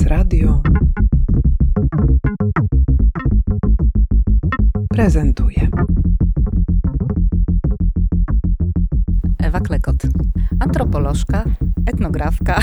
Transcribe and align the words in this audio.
Prezes 0.00 0.18
Radio 0.18 0.62
prezentuje. 4.88 5.68
Ewa 9.38 9.60
Klekot, 9.60 9.96
antropolożka, 10.60 11.44
etnografka, 11.86 12.58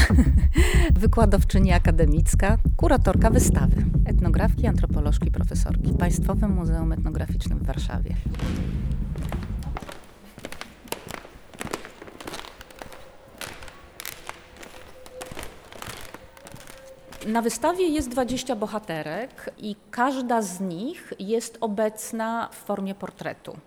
wykładowczyni 1.00 1.71
akademicka, 1.71 2.57
kuratorka 2.75 3.29
wystawy 3.29 3.85
etnografki, 4.05 4.67
antropolożki, 4.67 5.31
profesorki 5.31 5.91
w 5.91 5.97
Państwowym 5.97 6.51
Muzeum 6.51 6.91
Etnograficznym 6.91 7.59
w 7.59 7.65
Warszawie. 7.65 8.15
Na 17.27 17.41
wystawie 17.41 17.88
jest 17.88 18.09
20 18.09 18.55
bohaterek 18.55 19.54
i 19.58 19.76
każda 19.91 20.41
z 20.41 20.59
nich 20.59 21.13
jest 21.20 21.58
obecna 21.62 22.49
w 22.52 22.55
formie 22.55 22.95
portretu. 22.95 23.58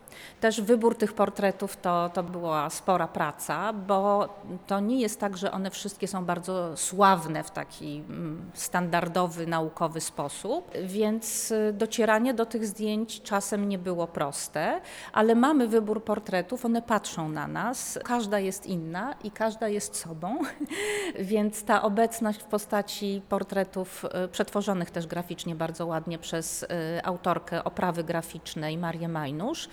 Też 0.41 0.60
wybór 0.60 0.97
tych 0.97 1.12
portretów 1.12 1.77
to, 1.77 2.10
to 2.15 2.23
była 2.23 2.70
spora 2.70 3.09
praca, 3.09 3.73
bo 3.73 4.29
to 4.66 4.80
nie 4.80 5.01
jest 5.01 5.20
tak, 5.20 5.37
że 5.37 5.52
one 5.52 5.70
wszystkie 5.70 6.09
są 6.09 6.24
bardzo 6.24 6.77
sławne 6.77 7.45
w 7.45 7.51
taki 7.51 8.02
mm, 8.09 8.51
standardowy, 8.55 9.46
naukowy 9.46 10.01
sposób, 10.01 10.70
więc 10.84 11.51
y, 11.51 11.73
docieranie 11.73 12.34
do 12.34 12.46
tych 12.46 12.66
zdjęć 12.66 13.23
czasem 13.23 13.69
nie 13.69 13.79
było 13.79 14.06
proste, 14.06 14.80
ale 15.12 15.34
mamy 15.34 15.69
wybór 15.69 16.05
portretów, 16.05 16.65
one 16.65 16.82
patrzą 16.82 17.29
na 17.29 17.46
nas, 17.46 17.98
każda 18.05 18.38
jest 18.38 18.66
inna 18.66 19.15
i 19.24 19.30
każda 19.30 19.68
jest 19.68 19.96
sobą, 19.96 20.38
więc 21.18 21.65
ta 21.65 21.82
obecność 21.82 22.41
w 22.41 22.45
postaci 22.45 23.23
portretów 23.29 24.05
y, 24.24 24.29
przetworzonych 24.29 24.90
też 24.90 25.07
graficznie 25.07 25.55
bardzo 25.55 25.87
ładnie 25.87 26.18
przez 26.18 26.62
y, 26.62 26.66
autorkę 27.05 27.65
oprawy 27.65 28.05
graficznej 28.05 28.79
Marię 28.79 29.09
Majnusz 29.09 29.68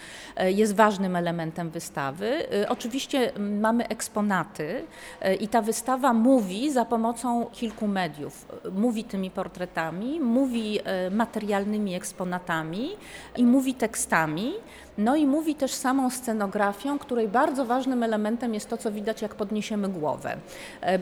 jest 0.46 0.76
ważnym 0.76 1.16
elementem 1.16 1.70
wystawy. 1.70 2.54
Y, 2.54 2.70
oczywiście 2.70 3.32
mamy 3.40 3.88
eksponaty 3.88 4.84
y, 5.26 5.36
i 5.36 5.48
ta 5.48 5.62
wystawa 5.62 6.14
mówi 6.14 6.72
za 6.72 6.86
pomocą 6.86 7.46
kilku 7.46 7.88
mediów. 7.88 8.46
Mówi 8.72 9.04
tymi 9.04 9.32
portretami, 9.32 10.20
mówi 10.20 10.80
materialnymi 11.12 11.96
eksponatami 11.96 12.90
i 13.38 13.46
mówi 13.46 13.74
tekstami. 13.74 14.54
No 14.98 15.16
i 15.16 15.26
mówi 15.26 15.56
też 15.56 15.74
samą 15.74 16.10
scenografią, 16.10 17.00
której 17.00 17.28
bardzo 17.28 17.66
ważnym 17.66 18.04
elementem 18.04 18.54
jest 18.54 18.70
to, 18.70 18.78
co 18.78 18.92
widać, 18.92 19.22
jak 19.22 19.36
podniesiemy 19.36 19.90
głowę. 19.90 20.38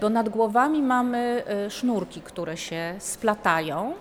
Bo 0.02 0.10
nad 0.10 0.30
głowami 0.30 0.82
mamy 0.82 1.44
sznurki, 1.70 2.22
które 2.22 2.58
się 2.58 2.96
splatają, 3.00 3.94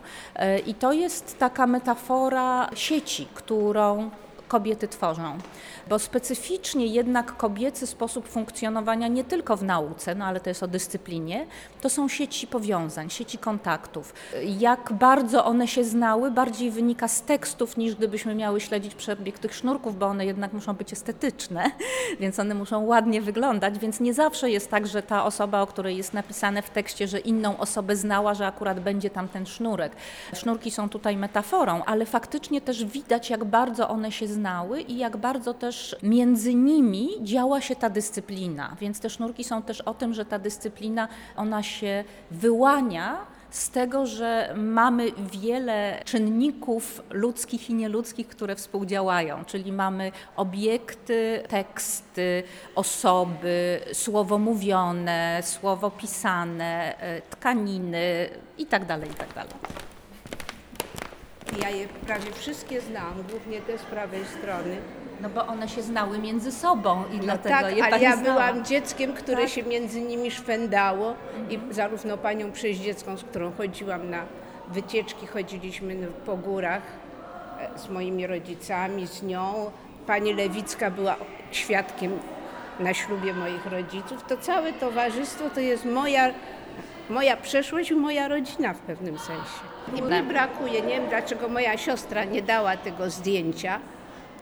i 0.67 0.75
to 0.75 0.93
jest 0.93 1.39
taka 1.39 1.67
metafora 1.67 2.71
sieci, 2.75 3.27
którą 3.35 4.11
kobiety 4.55 4.89
tworzą. 4.89 5.39
Bo 5.89 5.99
specyficznie 5.99 6.87
jednak 6.87 7.37
kobiecy 7.37 7.87
sposób 7.87 8.29
funkcjonowania 8.29 9.09
nie 9.09 9.25
tylko 9.25 9.57
w 9.57 9.63
nauce, 9.63 10.15
no 10.15 10.25
ale 10.25 10.41
to 10.41 10.51
jest 10.51 10.63
o 10.63 10.69
dyscyplinie, 10.69 11.47
to 11.81 11.91
są 11.91 12.09
sieci 12.09 12.47
powiązań, 12.47 13.11
sieci 13.11 13.39
kontaktów. 13.39 14.15
Jak 14.59 14.93
bardzo 14.93 15.45
one 15.45 15.69
się 15.69 15.85
znały, 15.85 16.31
bardziej 16.31 16.71
wynika 16.71 17.09
z 17.09 17.23
tekstów, 17.23 17.77
niż 17.77 17.95
gdybyśmy 17.95 18.35
miały 18.35 18.61
śledzić 18.61 18.95
przebieg 18.95 19.39
tych 19.39 19.55
sznurków, 19.55 19.99
bo 19.99 20.07
one 20.07 20.27
jednak 20.27 20.53
muszą 20.53 20.73
być 20.73 20.93
estetyczne, 20.93 21.71
więc 22.21 22.39
one 22.39 22.55
muszą 22.55 22.85
ładnie 22.85 23.23
wyglądać, 23.23 23.79
więc 23.79 24.01
nie 24.01 24.15
zawsze 24.15 24.51
jest 24.51 24.71
tak, 24.71 24.87
że 24.87 25.03
ta 25.03 25.25
osoba, 25.25 25.63
o 25.63 25.67
której 25.67 25.97
jest 25.97 26.15
napisane 26.15 26.63
w 26.63 26.71
tekście, 26.71 27.09
że 27.09 27.19
inną 27.19 27.59
osobę 27.59 27.97
znała, 27.97 28.35
że 28.35 28.47
akurat 28.47 28.81
będzie 28.81 29.11
tam 29.11 29.29
ten 29.29 29.47
sznurek. 29.47 29.93
Sznurki 30.35 30.71
są 30.71 30.89
tutaj 30.89 31.17
metaforą, 31.17 31.85
ale 31.85 32.07
faktycznie 32.07 32.61
też 32.61 32.85
widać, 32.85 33.31
jak 33.31 33.45
bardzo 33.45 33.89
one 33.89 34.13
się 34.13 34.27
znały 34.27 34.44
i 34.87 34.97
jak 34.97 35.17
bardzo 35.17 35.55
też 35.55 35.97
między 36.03 36.55
nimi 36.55 37.09
działa 37.23 37.61
się 37.61 37.77
ta 37.77 37.91
dyscyplina. 37.91 38.77
Więc 38.81 39.01
te 39.01 39.11
sznurki 39.11 39.45
są 39.45 39.63
też 39.63 39.81
o 39.81 39.95
tym, 39.95 40.15
że 40.15 40.25
ta 40.25 40.39
dyscyplina, 40.39 41.09
ona 41.37 41.63
się 41.63 42.05
wyłania 42.31 43.27
z 43.51 43.71
tego, 43.71 44.07
że 44.07 44.55
mamy 44.57 45.13
wiele 45.33 46.03
czynników 46.05 47.03
ludzkich 47.11 47.71
i 47.71 47.75
nieludzkich, 47.75 48.29
które 48.29 48.57
współdziałają, 48.57 49.45
czyli 49.45 49.73
mamy 49.73 50.13
obiekty, 50.37 51.43
teksty, 51.49 52.43
osoby, 52.75 53.81
słowo 53.93 54.39
mówione, 54.39 55.41
słowo 55.43 55.91
pisane, 55.91 56.99
e, 56.99 57.21
tkaniny 57.21 58.29
itd. 58.59 58.87
Tak 58.87 59.09
itd. 59.09 59.45
Ja 61.63 61.71
je 61.71 61.89
prawie 61.89 62.33
wszystkie 62.33 62.81
znam, 62.81 63.23
głównie 63.31 63.61
te 63.61 63.79
z 63.79 63.83
prawej 63.83 64.25
strony. 64.25 64.77
No 65.21 65.29
bo 65.29 65.47
one 65.47 65.69
się 65.69 65.83
znały 65.83 66.19
między 66.19 66.53
sobą 66.53 67.05
i 67.13 67.17
no 67.17 67.23
dlatego 67.23 67.55
tak, 67.55 67.77
je 67.77 67.83
ale 67.83 67.91
pani 67.91 68.03
ja 68.03 68.17
znała. 68.17 68.33
byłam 68.33 68.65
dzieckiem, 68.65 69.13
które 69.13 69.43
tak. 69.43 69.49
się 69.49 69.63
między 69.63 70.01
nimi 70.01 70.31
szwędało 70.31 71.15
i 71.51 71.59
zarówno 71.71 72.19
panią 72.19 72.53
przeździecką, 72.53 73.17
z 73.17 73.25
którą 73.25 73.53
chodziłam 73.53 74.11
na 74.11 74.25
wycieczki, 74.69 75.27
chodziliśmy 75.27 75.97
po 76.27 76.37
górach 76.37 76.83
e, 77.61 77.79
z 77.79 77.89
moimi 77.89 78.27
rodzicami, 78.27 79.07
z 79.07 79.23
nią. 79.23 79.71
Pani 80.07 80.35
Lewicka 80.35 80.91
była 80.91 81.17
świadkiem 81.51 82.19
na 82.81 82.95
ślubie 82.95 83.35
moich 83.35 83.67
rodziców. 83.67 84.25
To 84.29 84.37
całe 84.37 84.73
towarzystwo 84.73 85.51
to 85.51 85.61
jest 85.61 85.85
moja 85.85 86.31
moja 87.11 87.37
przeszłość 87.37 87.91
i 87.91 87.95
moja 87.95 88.29
rodzina 88.29 88.75
w 88.75 88.79
pewnym 88.79 89.19
sensie. 89.19 89.74
I 89.93 90.03
mi 90.03 90.23
brakuje, 90.23 90.83
nie 90.83 90.89
wiem 90.89 91.09
dlaczego 91.09 91.49
moja 91.49 91.77
siostra 91.79 92.25
nie 92.25 92.43
dała 92.43 92.77
tego 92.77 93.11
zdjęcia, 93.11 93.81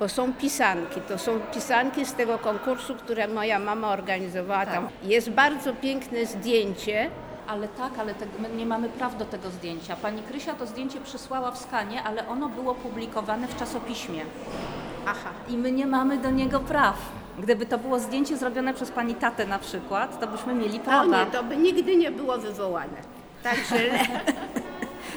bo 0.01 0.09
są 0.09 0.33
pisanki. 0.33 1.01
To 1.01 1.19
są 1.19 1.41
pisanki 1.41 2.07
z 2.07 2.15
tego 2.15 2.39
konkursu, 2.39 2.95
które 2.95 3.29
moja 3.29 3.59
mama 3.59 3.89
organizowała 3.89 4.67
tam. 4.67 4.85
Tak. 4.85 4.93
Jest 5.05 5.31
bardzo 5.31 5.75
piękne 5.75 6.27
zdjęcie. 6.27 7.11
Ale 7.47 7.69
tak, 7.69 7.99
ale 7.99 8.15
te, 8.15 8.27
my 8.39 8.49
nie 8.49 8.67
mamy 8.67 8.89
praw 8.89 9.19
do 9.19 9.25
tego 9.25 9.51
zdjęcia. 9.51 9.97
Pani 9.97 10.23
Krysia 10.23 10.55
to 10.55 10.67
zdjęcie 10.67 11.01
przysłała 11.01 11.51
w 11.51 11.59
skanie, 11.59 12.03
ale 12.03 12.29
ono 12.29 12.49
było 12.49 12.75
publikowane 12.75 13.49
w 13.49 13.57
czasopiśmie. 13.57 14.23
Aha. 15.07 15.31
I 15.49 15.57
my 15.57 15.73
nie 15.73 15.87
mamy 15.87 16.19
do 16.19 16.31
niego 16.31 16.61
praw. 16.61 16.97
Gdyby 17.39 17.67
to 17.67 17.79
było 17.79 17.99
zdjęcie 17.99 18.37
zrobione 18.37 18.75
przez 18.75 18.91
pani 18.91 19.15
tatę 19.15 19.47
na 19.47 19.59
przykład, 19.59 20.21
to 20.21 20.27
byśmy 20.27 20.55
mieli 20.55 20.81
prawa. 20.81 21.23
O 21.23 21.25
nie, 21.25 21.31
to 21.31 21.43
by 21.43 21.57
nigdy 21.57 21.97
nie 21.97 22.11
było 22.11 22.39
wywołane. 22.39 22.97
Także 23.43 23.77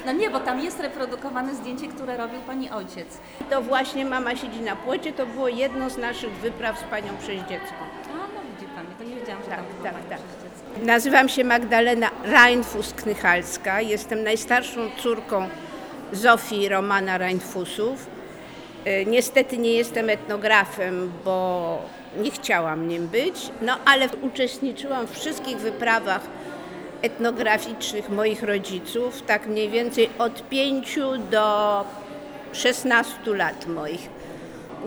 No 0.06 0.12
nie, 0.12 0.30
bo 0.30 0.40
tam 0.40 0.60
jest 0.60 0.80
reprodukowane 0.80 1.54
zdjęcie, 1.54 1.88
które 1.88 2.16
robił 2.16 2.40
pani 2.40 2.70
ojciec. 2.70 3.18
To 3.50 3.62
właśnie 3.62 4.04
mama 4.04 4.36
siedzi 4.36 4.60
na 4.60 4.76
płocie, 4.76 5.12
to 5.12 5.26
było 5.26 5.48
jedno 5.48 5.90
z 5.90 5.98
naszych 5.98 6.32
wypraw 6.32 6.78
z 6.78 6.82
panią 6.82 7.16
Przeździecką. 7.20 7.76
A, 8.04 8.16
no 8.16 8.40
widzi 8.54 8.72
pani, 8.74 8.88
to 8.98 9.04
nie 9.04 9.20
wiedziałam, 9.20 9.42
że 9.42 9.48
tak, 9.48 9.58
tam 9.58 9.82
tak, 9.82 10.08
tak. 10.08 10.18
Nazywam 10.82 11.28
się 11.28 11.44
Magdalena 11.44 12.10
Reinfus-Knychalska. 12.24 13.78
Jestem 13.78 14.22
najstarszą 14.22 14.80
córką 14.96 15.48
Zofii 16.12 16.68
Romana 16.68 17.18
Reinfusów. 17.18 18.06
E, 18.84 19.04
niestety 19.04 19.58
nie 19.58 19.72
jestem 19.72 20.10
etnografem, 20.10 21.12
bo 21.24 21.78
nie 22.18 22.30
chciałam 22.30 22.88
nim 22.88 23.08
być, 23.08 23.50
no 23.62 23.76
ale 23.84 24.08
uczestniczyłam 24.22 25.06
w 25.06 25.12
wszystkich 25.12 25.56
wyprawach 25.56 26.20
etnograficznych 27.02 28.10
moich 28.10 28.42
rodziców, 28.42 29.22
tak 29.22 29.46
mniej 29.46 29.68
więcej 29.70 30.10
od 30.18 30.48
5 30.48 30.98
do 31.30 31.84
16 32.52 33.16
lat 33.26 33.66
moich. 33.66 34.08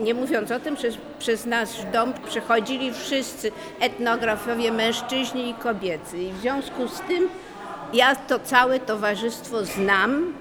Nie 0.00 0.14
mówiąc 0.14 0.50
o 0.50 0.60
tym, 0.60 0.76
że 0.76 0.88
przez 1.18 1.46
nasz 1.46 1.68
dom 1.92 2.12
przechodzili 2.28 2.92
wszyscy 2.92 3.52
etnografowie, 3.80 4.72
mężczyźni 4.72 5.50
i 5.50 5.54
kobiety. 5.54 6.22
I 6.22 6.32
w 6.32 6.40
związku 6.40 6.88
z 6.88 7.00
tym 7.00 7.28
ja 7.92 8.16
to 8.16 8.38
całe 8.38 8.80
towarzystwo 8.80 9.64
znam, 9.64 10.32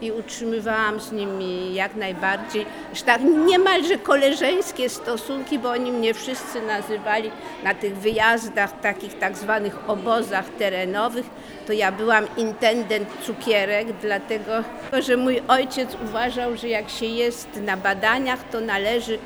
i 0.00 0.12
utrzymywałam 0.12 1.00
z 1.00 1.12
nimi 1.12 1.74
jak 1.74 1.96
najbardziej, 1.96 2.66
że 2.94 3.02
tak 3.02 3.20
niemalże 3.46 3.98
koleżeńskie 3.98 4.88
stosunki, 4.88 5.58
bo 5.58 5.70
oni 5.70 5.92
mnie 5.92 6.14
wszyscy 6.14 6.62
nazywali 6.62 7.30
na 7.64 7.74
tych 7.74 7.96
wyjazdach, 7.96 8.80
takich 8.80 9.18
tak 9.18 9.36
zwanych 9.36 9.90
obozach 9.90 10.46
terenowych, 10.58 11.26
to 11.66 11.72
ja 11.72 11.92
byłam 11.92 12.24
intendent 12.36 13.08
cukierek, 13.22 13.86
dlatego 14.02 14.52
że 15.00 15.16
mój 15.16 15.42
ojciec 15.48 15.96
uważał, 16.04 16.56
że 16.56 16.68
jak 16.68 16.90
się 16.90 17.06
jest 17.06 17.48
na 17.56 17.76
badaniach, 17.76 18.48
to 18.50 18.60
należy 18.60 19.18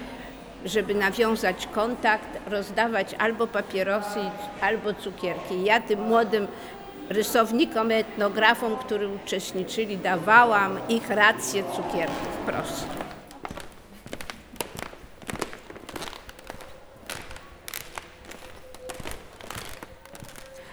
żeby 0.65 0.95
nawiązać 0.95 1.67
kontakt, 1.67 2.39
rozdawać 2.47 3.15
albo 3.15 3.47
papierosy, 3.47 4.21
albo 4.61 4.95
cukierki. 4.95 5.65
Ja 5.65 5.81
tym 5.81 6.01
młodym 6.01 6.47
rysownikom, 7.13 7.91
etnografom, 7.91 8.77
którzy 8.77 9.09
uczestniczyli, 9.09 9.99
dawałam 9.99 10.79
ich 10.89 11.11
rację 11.11 11.63
cukierków. 11.77 12.29
Proszę. 12.47 13.02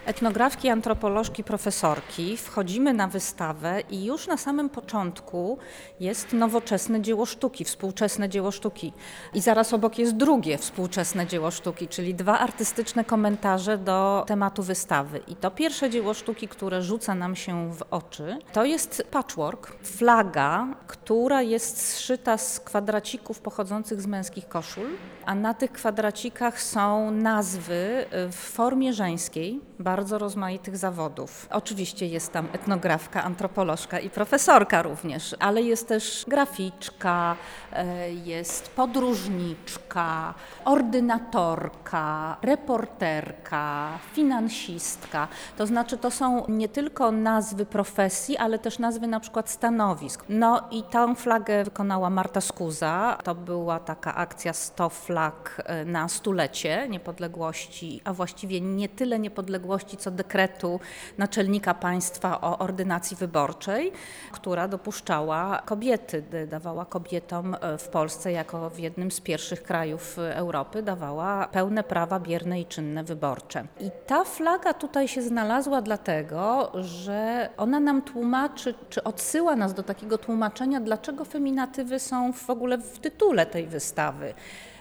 Etnografki, 0.09 0.69
antropolożki, 0.69 1.43
profesorki 1.43 2.37
wchodzimy 2.37 2.93
na 2.93 3.07
wystawę 3.07 3.81
i 3.89 4.05
już 4.05 4.27
na 4.27 4.37
samym 4.37 4.69
początku 4.69 5.57
jest 5.99 6.33
nowoczesne 6.33 7.01
dzieło 7.01 7.25
sztuki, 7.25 7.65
współczesne 7.65 8.29
dzieło 8.29 8.51
sztuki. 8.51 8.93
I 9.33 9.41
zaraz 9.41 9.73
obok 9.73 9.97
jest 9.97 10.15
drugie 10.15 10.57
współczesne 10.57 11.27
dzieło 11.27 11.51
sztuki, 11.51 11.87
czyli 11.87 12.15
dwa 12.15 12.39
artystyczne 12.39 13.05
komentarze 13.05 13.77
do 13.77 14.23
tematu 14.27 14.63
wystawy. 14.63 15.21
I 15.27 15.35
to 15.35 15.51
pierwsze 15.51 15.89
dzieło 15.89 16.13
sztuki, 16.13 16.47
które 16.47 16.81
rzuca 16.81 17.15
nam 17.15 17.35
się 17.35 17.73
w 17.73 17.83
oczy, 17.91 18.37
to 18.53 18.65
jest 18.65 19.07
patchwork, 19.11 19.75
flaga, 19.83 20.67
która 20.87 21.41
jest 21.41 21.87
zszyta 21.93 22.37
z 22.37 22.59
kwadracików 22.59 23.39
pochodzących 23.39 24.01
z 24.01 24.07
męskich 24.07 24.47
koszul, 24.47 24.87
a 25.29 25.35
na 25.35 25.53
tych 25.53 25.71
kwadracikach 25.71 26.61
są 26.61 27.11
nazwy 27.11 28.05
w 28.31 28.35
formie 28.35 28.93
żeńskiej 28.93 29.61
bardzo 29.79 30.17
rozmaitych 30.17 30.77
zawodów. 30.77 31.47
Oczywiście 31.51 32.07
jest 32.07 32.31
tam 32.31 32.47
etnografka, 32.53 33.23
antropolożka 33.23 33.99
i 33.99 34.09
profesorka 34.09 34.81
również, 34.81 35.35
ale 35.39 35.61
jest 35.61 35.87
też 35.87 36.25
graficzka, 36.27 37.35
e, 37.73 38.11
jest 38.11 38.69
podróżniczka, 38.69 40.33
ordynatorka, 40.65 42.37
reporterka, 42.41 43.89
finansistka. 44.13 45.27
To 45.57 45.67
znaczy 45.67 45.97
to 45.97 46.11
są 46.11 46.47
nie 46.47 46.69
tylko 46.69 47.11
nazwy 47.11 47.65
profesji, 47.65 48.37
ale 48.37 48.59
też 48.59 48.79
nazwy 48.79 49.07
na 49.07 49.19
przykład 49.19 49.49
stanowisk. 49.49 50.25
No 50.29 50.61
i 50.71 50.83
tę 50.83 51.15
flagę 51.15 51.63
wykonała 51.63 52.09
Marta 52.09 52.41
Skuza. 52.41 53.17
To 53.23 53.35
była 53.35 53.79
taka 53.79 54.15
akcja 54.15 54.53
100 54.53 54.89
flag 54.89 55.18
e, 55.65 55.85
na 55.85 56.07
stulecie 56.07 56.87
niepodległości, 56.89 58.01
a 58.03 58.13
właściwie 58.13 58.61
nie 58.61 58.89
tyle 58.89 59.19
niepodległości, 59.19 59.97
co 59.97 60.11
dekretu 60.11 60.79
naczelnika 61.17 61.73
państwa 61.73 62.41
o 62.41 62.59
ordynacji 62.59 63.17
wyborczej, 63.17 63.91
która 64.31 64.67
dopuszczała 64.67 65.61
kobiety, 65.65 66.23
dawała 66.47 66.85
kobietom 66.85 67.55
e, 67.61 67.77
w 67.77 67.87
Polsce 67.87 68.31
jako 68.31 68.69
w 68.69 68.79
jednym 68.79 69.11
z 69.11 69.21
pierwszych 69.21 69.63
krajów 69.63 70.17
Europy, 70.19 70.83
dawała 70.83 71.47
pełne 71.47 71.83
prawa 71.83 72.19
bierne 72.19 72.61
i 72.61 72.65
czynne 72.65 73.03
wyborcze. 73.03 73.65
I 73.79 73.91
ta 74.07 74.23
flaga 74.23 74.73
tutaj 74.73 75.07
się 75.07 75.21
znalazła 75.21 75.81
dlatego, 75.81 76.71
że 76.75 77.49
ona 77.57 77.79
nam 77.79 78.01
tłumaczy, 78.01 78.73
czy 78.89 79.03
odsyła 79.03 79.55
nas 79.55 79.73
do 79.73 79.83
takiego 79.83 80.17
tłumaczenia, 80.17 80.79
dlaczego 80.79 81.25
feminatywy 81.25 81.99
są 81.99 82.33
w 82.33 82.49
ogóle 82.49 82.77
w 82.77 82.99
tytule 82.99 83.45
tej 83.45 83.67
wystawy. 83.67 84.33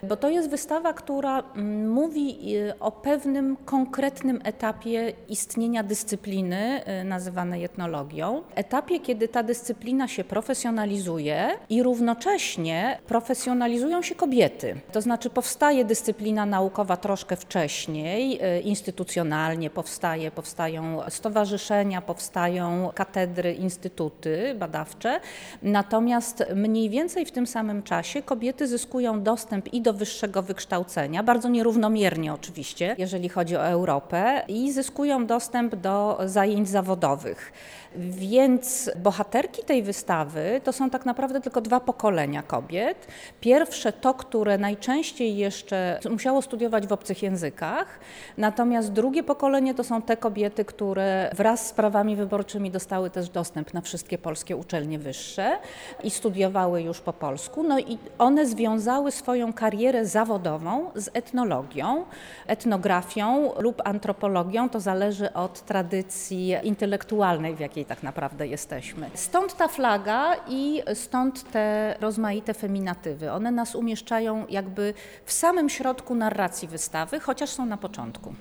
Bo 0.02 0.16
to 0.16 0.30
jest 0.30 0.50
wystawa, 0.50 0.92
która 0.92 1.42
mm, 1.42 1.90
mówi 1.90 2.56
y, 2.56 2.78
o 2.80 2.92
pewnym 2.92 3.56
konkretnym 3.64 4.40
etapie 4.44 5.12
istnienia 5.28 5.82
dyscypliny 5.82 6.82
y, 7.00 7.04
nazywanej 7.04 7.64
etnologią. 7.64 8.42
Etapie, 8.54 9.00
kiedy 9.00 9.28
ta 9.28 9.42
dyscyplina 9.42 10.08
się 10.08 10.24
profesjonalizuje 10.24 11.48
i 11.68 11.82
równocześnie 11.82 12.98
profesjonalizują 13.06 14.02
się 14.02 14.14
kobiety. 14.14 14.80
To 14.92 15.00
znaczy 15.00 15.30
powstaje 15.30 15.84
dyscyplina 15.84 16.46
naukowa 16.46 16.96
troszkę 16.96 17.36
wcześniej, 17.36 18.40
y, 18.58 18.60
instytucjonalnie 18.60 19.70
powstaje, 19.70 20.30
powstają 20.30 21.00
stowarzyszenia, 21.08 22.02
powstają 22.02 22.90
katedry, 22.94 23.54
instytuty 23.54 24.54
badawcze. 24.54 25.20
Natomiast 25.62 26.44
mniej 26.54 26.90
więcej 26.90 27.24
w 27.24 27.32
tym 27.32 27.46
samym 27.46 27.82
czasie 27.82 28.22
kobiety 28.22 28.66
zyskują 28.66 29.22
dostęp 29.22 29.74
i 29.74 29.80
do 29.80 29.87
wyższego 29.92 30.42
wykształcenia, 30.42 31.22
bardzo 31.22 31.48
nierównomiernie 31.48 32.34
oczywiście, 32.34 32.94
jeżeli 32.98 33.28
chodzi 33.28 33.56
o 33.56 33.66
Europę, 33.66 34.42
i 34.48 34.72
zyskują 34.72 35.26
dostęp 35.26 35.74
do 35.74 36.18
zajęć 36.24 36.68
zawodowych. 36.68 37.52
Więc 37.96 38.90
bohaterki 38.96 39.62
tej 39.62 39.82
wystawy 39.82 40.60
to 40.64 40.72
są 40.72 40.90
tak 40.90 41.06
naprawdę 41.06 41.40
tylko 41.40 41.60
dwa 41.60 41.80
pokolenia 41.80 42.42
kobiet. 42.42 43.06
Pierwsze 43.40 43.92
to, 43.92 44.14
które 44.14 44.58
najczęściej 44.58 45.36
jeszcze 45.36 46.00
musiało 46.10 46.42
studiować 46.42 46.86
w 46.86 46.92
obcych 46.92 47.22
językach, 47.22 47.98
natomiast 48.38 48.92
drugie 48.92 49.22
pokolenie 49.22 49.74
to 49.74 49.84
są 49.84 50.02
te 50.02 50.16
kobiety, 50.16 50.64
które 50.64 51.30
wraz 51.34 51.66
z 51.66 51.72
prawami 51.72 52.16
wyborczymi 52.16 52.70
dostały 52.70 53.10
też 53.10 53.28
dostęp 53.28 53.74
na 53.74 53.80
wszystkie 53.80 54.18
polskie 54.18 54.56
uczelnie 54.56 54.98
wyższe 54.98 55.58
i 56.04 56.10
studiowały 56.10 56.82
już 56.82 57.00
po 57.00 57.12
polsku. 57.12 57.62
No 57.62 57.78
i 57.78 57.98
one 58.18 58.46
związały 58.46 59.10
swoją 59.10 59.52
karierę 59.52 60.06
zawodową 60.06 60.90
z 60.94 61.10
etnologią, 61.14 62.04
etnografią 62.46 63.50
lub 63.58 63.82
antropologią. 63.84 64.68
To 64.68 64.80
zależy 64.80 65.32
od 65.32 65.60
tradycji 65.60 66.54
intelektualnej, 66.62 67.54
w 67.54 67.60
jakiej 67.60 67.77
tak 67.84 68.02
naprawdę 68.02 68.46
jesteśmy. 68.46 69.10
Stąd 69.14 69.56
ta 69.56 69.68
flaga 69.68 70.34
i 70.48 70.82
stąd 70.94 71.50
te 71.50 71.96
rozmaite 72.00 72.54
feminatywy. 72.54 73.32
One 73.32 73.50
nas 73.50 73.74
umieszczają 73.74 74.46
jakby 74.48 74.94
w 75.24 75.32
samym 75.32 75.68
środku 75.68 76.14
narracji 76.14 76.68
wystawy, 76.68 77.20
chociaż 77.20 77.50
są 77.50 77.66
na 77.66 77.76
początku. 77.76 78.34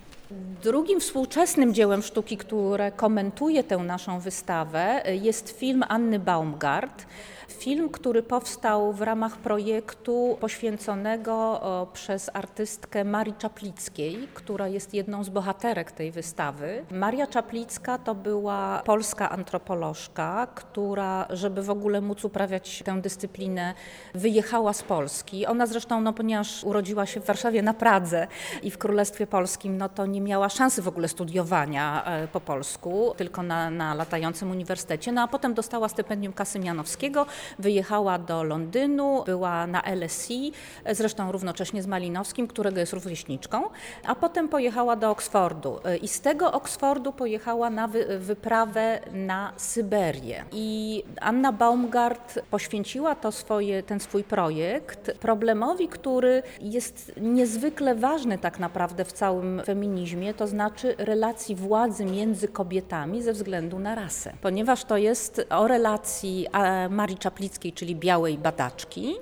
Drugim 0.63 0.99
współczesnym 0.99 1.73
dziełem 1.73 2.01
sztuki, 2.01 2.37
które 2.37 2.91
komentuje 2.91 3.63
tę 3.63 3.77
naszą 3.77 4.19
wystawę, 4.19 5.03
jest 5.21 5.49
film 5.49 5.83
Anny 5.87 6.19
Baumgart. 6.19 7.05
Film, 7.47 7.89
który 7.89 8.23
powstał 8.23 8.93
w 8.93 9.01
ramach 9.01 9.37
projektu 9.37 10.37
poświęconego 10.39 11.61
przez 11.93 12.29
artystkę 12.33 13.03
Marii 13.03 13.33
Czaplickiej, 13.33 14.27
która 14.33 14.67
jest 14.67 14.93
jedną 14.93 15.23
z 15.23 15.29
bohaterek 15.29 15.91
tej 15.91 16.11
wystawy. 16.11 16.85
Maria 16.91 17.27
Czaplicka 17.27 17.97
to 17.97 18.15
była 18.15 18.81
polska 18.85 19.29
antropolożka, 19.29 20.47
która, 20.55 21.25
żeby 21.29 21.63
w 21.63 21.69
ogóle 21.69 22.01
móc 22.01 22.25
uprawiać 22.25 22.83
tę 22.85 23.01
dyscyplinę, 23.01 23.73
wyjechała 24.15 24.73
z 24.73 24.83
Polski. 24.83 25.45
Ona 25.45 25.65
zresztą, 25.65 26.01
no, 26.01 26.13
ponieważ 26.13 26.63
urodziła 26.63 27.05
się 27.05 27.19
w 27.19 27.25
Warszawie 27.25 27.61
na 27.61 27.73
Pradze 27.73 28.27
i 28.63 28.71
w 28.71 28.77
Królestwie 28.77 29.27
Polskim, 29.27 29.77
no 29.77 29.89
to 29.89 30.05
nie 30.05 30.21
miała 30.21 30.49
szansy 30.49 30.81
w 30.81 30.87
ogóle 30.87 31.07
studiowania 31.07 32.05
e, 32.05 32.27
po 32.27 32.41
polsku, 32.41 33.13
tylko 33.17 33.43
na, 33.43 33.69
na 33.69 33.93
latającym 33.93 34.51
uniwersytecie. 34.51 35.11
No 35.11 35.21
a 35.21 35.27
potem 35.27 35.53
dostała 35.53 35.89
stypendium 35.89 36.33
Kasymianowskiego, 36.33 37.25
wyjechała 37.59 38.19
do 38.19 38.43
Londynu, 38.43 39.23
była 39.25 39.67
na 39.67 39.81
LSE, 39.95 40.33
zresztą 40.91 41.31
równocześnie 41.31 41.83
z 41.83 41.87
Malinowskim, 41.87 42.47
którego 42.47 42.79
jest 42.79 42.93
rówieśniczką, 42.93 43.63
a 44.05 44.15
potem 44.15 44.49
pojechała 44.49 44.95
do 44.95 45.11
Oksfordu 45.11 45.79
i 46.01 46.07
z 46.07 46.21
tego 46.21 46.51
Oksfordu 46.51 47.13
pojechała 47.13 47.69
na 47.69 47.87
wy, 47.87 48.19
wyprawę 48.19 48.99
na 49.13 49.53
Syberię. 49.57 50.43
I 50.51 51.03
Anna 51.21 51.51
Baumgart 51.51 52.39
poświęciła 52.51 53.15
to 53.15 53.31
swoje, 53.31 53.83
ten 53.83 53.99
swój 53.99 54.23
projekt 54.23 55.11
problemowi, 55.19 55.87
który 55.87 56.43
jest 56.61 57.11
niezwykle 57.21 57.95
ważny 57.95 58.37
tak 58.37 58.59
naprawdę 58.59 59.05
w 59.05 59.11
całym 59.11 59.61
feminizmie, 59.65 60.33
to 60.33 60.47
znaczy 60.47 60.95
relacji 60.97 61.55
władzy 61.55 62.05
między 62.05 62.47
kobietami 62.47 63.21
ze 63.23 63.33
względu 63.33 63.79
na 63.79 63.95
rasę. 63.95 64.33
Ponieważ 64.41 64.83
to 64.83 64.97
jest 64.97 65.45
o 65.49 65.67
relacji 65.67 66.47
Marii 66.89 67.17
Czaplickiej, 67.27 67.73
czyli 67.73 67.95
białej 67.95 68.37
badaczki, 68.37 69.15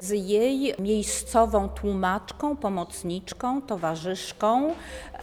z 0.00 0.10
jej 0.10 0.74
miejscową 0.78 1.68
tłumaczką, 1.68 2.56
pomocniczką, 2.56 3.62
towarzyszką 3.62 4.74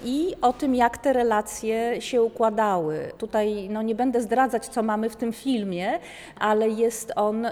i 0.06 0.36
o 0.42 0.54
tym, 0.54 0.76
jak 0.76 0.98
te 0.98 1.14
relacje 1.14 2.02
się 2.02 2.24
układały. 2.24 3.12
Tutaj 3.18 3.70
no, 3.70 3.82
nie 3.82 3.96
będę 3.96 4.22
zdradzać, 4.22 4.68
co 4.68 4.84
mamy 4.84 5.10
w 5.10 5.16
tym 5.16 5.34
filmie, 5.34 6.00
ale 6.40 6.70
jest 6.70 7.14
on 7.16 7.48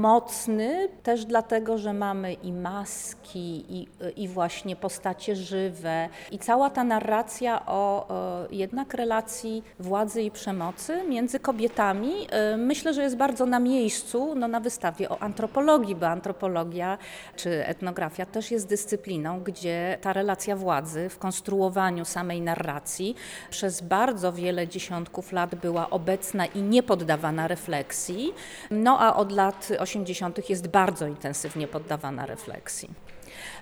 mocny 0.00 0.88
też 1.02 1.24
dlatego, 1.24 1.78
że 1.78 1.92
mamy 1.92 2.32
i 2.32 2.52
maski, 2.52 3.64
i, 3.68 3.88
i 4.16 4.28
właśnie 4.28 4.76
postacie 4.76 5.36
żywe, 5.36 6.08
i 6.30 6.38
cała 6.38 6.70
ta 6.70 6.84
narracja 6.84 7.66
o, 7.66 8.06
o 8.08 8.46
jednak 8.50 8.94
relacji 8.94 9.62
władzy 9.78 10.22
i 10.22 10.30
przemocy 10.30 11.02
między 11.08 11.40
kobietami. 11.40 12.12
E, 12.30 12.56
myślę, 12.56 12.94
że 12.94 13.02
jest 13.02 13.16
bardzo 13.16 13.46
na 13.46 13.58
miejscu 13.58 14.19
no, 14.34 14.48
na 14.48 14.60
wystawie 14.60 15.08
o 15.08 15.22
antropologii, 15.22 15.94
bo 15.94 16.08
antropologia 16.08 16.98
czy 17.36 17.66
etnografia 17.66 18.26
też 18.26 18.50
jest 18.50 18.68
dyscypliną, 18.68 19.40
gdzie 19.40 19.98
ta 20.00 20.12
relacja 20.12 20.56
władzy 20.56 21.08
w 21.08 21.18
konstruowaniu 21.18 22.04
samej 22.04 22.40
narracji 22.40 23.16
przez 23.50 23.80
bardzo 23.80 24.32
wiele 24.32 24.68
dziesiątków 24.68 25.32
lat 25.32 25.54
była 25.54 25.90
obecna 25.90 26.46
i 26.46 26.62
nie 26.62 26.82
poddawana 26.82 27.48
refleksji, 27.48 28.32
no 28.70 28.98
a 29.00 29.16
od 29.16 29.32
lat 29.32 29.68
80. 29.78 30.50
jest 30.50 30.68
bardzo 30.68 31.06
intensywnie 31.06 31.68
poddawana 31.68 32.26
refleksji. 32.26 33.10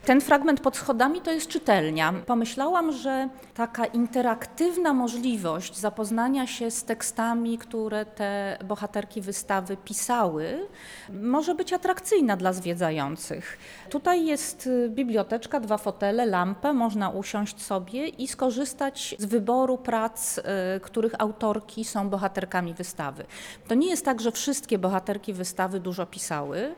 Ten 0.05 0.21
fragment 0.21 0.61
pod 0.61 0.77
schodami 0.77 1.21
to 1.21 1.31
jest 1.31 1.49
czytelnia. 1.49 2.13
Pomyślałam, 2.27 2.93
że 2.93 3.29
taka 3.55 3.85
interaktywna 3.85 4.93
możliwość 4.93 5.77
zapoznania 5.77 6.47
się 6.47 6.71
z 6.71 6.85
tekstami, 6.85 7.59
które 7.59 8.07
te 8.07 8.59
bohaterki 8.65 9.21
wystawy 9.21 9.77
pisały, 9.77 10.69
może 11.13 11.55
być 11.55 11.73
atrakcyjna 11.73 12.37
dla 12.37 12.53
zwiedzających. 12.53 13.59
Tutaj 13.91 14.27
jest 14.27 14.67
y, 14.67 14.89
biblioteczka, 14.89 15.61
dwa 15.61 15.79
fotele, 15.79 16.27
lampę, 16.27 16.73
można 16.73 17.11
usiąść 17.11 17.63
sobie 17.63 18.09
i 18.09 18.29
skorzystać 18.29 19.15
z 19.19 19.25
wyboru 19.25 19.79
prac, 19.79 20.39
y, 20.39 20.43
których 20.81 21.15
autorki 21.19 21.85
są 21.85 22.09
bohaterkami 22.09 22.75
wystawy. 22.75 23.25
To 23.69 23.75
nie 23.75 23.91
jest 23.91 24.05
tak, 24.05 24.21
że 24.21 24.33
wszystkie 24.33 24.79
bohaterki 24.79 25.33
wystawy 25.33 25.81
dużo 25.81 26.07
pisały. 26.07 26.75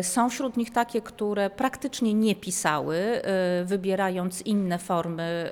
Y, 0.00 0.02
są 0.02 0.30
wśród 0.30 0.56
nich 0.56 0.70
takie, 0.70 1.00
które 1.00 1.50
praktycznie 1.50 2.14
nie 2.16 2.34
pisały, 2.34 3.22
wybierając 3.64 4.42
inne 4.42 4.78
formy 4.78 5.50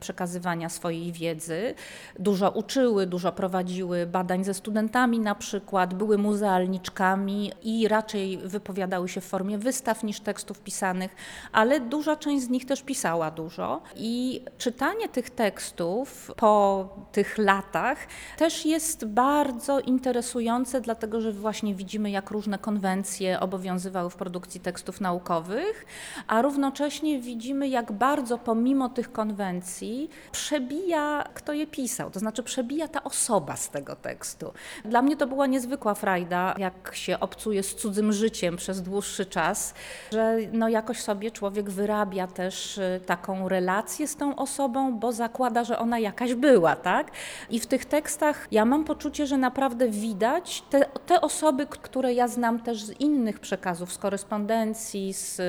przekazywania 0.00 0.68
swojej 0.68 1.12
wiedzy. 1.12 1.74
Dużo 2.18 2.50
uczyły, 2.50 3.06
dużo 3.06 3.32
prowadziły 3.32 4.06
badań 4.06 4.44
ze 4.44 4.54
studentami 4.54 5.20
na 5.20 5.34
przykład, 5.34 5.94
były 5.94 6.18
muzealniczkami 6.18 7.52
i 7.62 7.88
raczej 7.88 8.38
wypowiadały 8.38 9.08
się 9.08 9.20
w 9.20 9.24
formie 9.24 9.58
wystaw 9.58 10.04
niż 10.04 10.20
tekstów 10.20 10.60
pisanych, 10.60 11.16
ale 11.52 11.80
duża 11.80 12.16
część 12.16 12.44
z 12.44 12.48
nich 12.48 12.66
też 12.66 12.82
pisała 12.82 13.30
dużo. 13.30 13.82
I 13.96 14.44
czytanie 14.58 15.08
tych 15.08 15.30
tekstów 15.30 16.32
po 16.36 16.88
tych 17.12 17.38
latach 17.38 17.98
też 18.36 18.66
jest 18.66 19.04
bardzo 19.04 19.80
interesujące, 19.80 20.80
dlatego 20.80 21.20
że 21.20 21.32
właśnie 21.32 21.74
widzimy, 21.74 22.10
jak 22.10 22.30
różne 22.30 22.58
konwencje 22.58 23.40
obowiązywały 23.40 24.10
w 24.10 24.16
produkcji 24.16 24.60
tekstów 24.60 25.00
naukowych, 25.00 25.86
a 26.26 26.42
równocześnie 26.42 27.20
widzimy, 27.20 27.68
jak 27.68 27.92
bardzo 27.92 28.38
pomimo 28.38 28.88
tych 28.88 29.12
konwencji 29.12 30.10
przebija, 30.32 31.24
kto 31.34 31.52
je 31.52 31.66
pisał, 31.66 32.10
to 32.10 32.18
znaczy 32.18 32.42
przebija 32.42 32.88
ta 32.88 33.04
osoba 33.04 33.56
z 33.56 33.70
tego 33.70 33.96
tekstu. 33.96 34.52
Dla 34.84 35.02
mnie 35.02 35.16
to 35.16 35.26
była 35.26 35.46
niezwykła 35.46 35.94
frajda, 35.94 36.54
jak 36.58 36.90
się 36.94 37.20
obcuje 37.20 37.62
z 37.62 37.74
cudzym 37.74 38.12
życiem 38.12 38.56
przez 38.56 38.82
dłuższy 38.82 39.26
czas, 39.26 39.74
że 40.12 40.36
no 40.52 40.68
jakoś 40.68 41.00
sobie 41.00 41.30
człowiek 41.30 41.70
wyrabia 41.70 42.26
też 42.26 42.78
y, 42.78 43.00
taką 43.06 43.48
relację 43.48 44.08
z 44.08 44.16
tą 44.16 44.36
osobą, 44.36 44.98
bo 44.98 45.12
zakłada, 45.12 45.64
że 45.64 45.78
ona 45.78 45.98
jakaś 45.98 46.34
była, 46.34 46.76
tak? 46.76 47.10
I 47.50 47.60
w 47.60 47.66
tych 47.66 47.84
tekstach 47.84 48.48
ja 48.50 48.64
mam 48.64 48.84
poczucie, 48.84 49.26
że 49.26 49.36
naprawdę 49.36 49.88
widać 49.88 50.62
te, 50.70 50.86
te 51.06 51.20
osoby, 51.20 51.66
które 51.66 52.14
ja 52.14 52.28
znam 52.28 52.60
też 52.60 52.84
z 52.84 53.00
innych 53.00 53.40
przekazów, 53.40 53.92
z 53.92 53.98
korespondencji, 53.98 55.12
z 55.12 55.40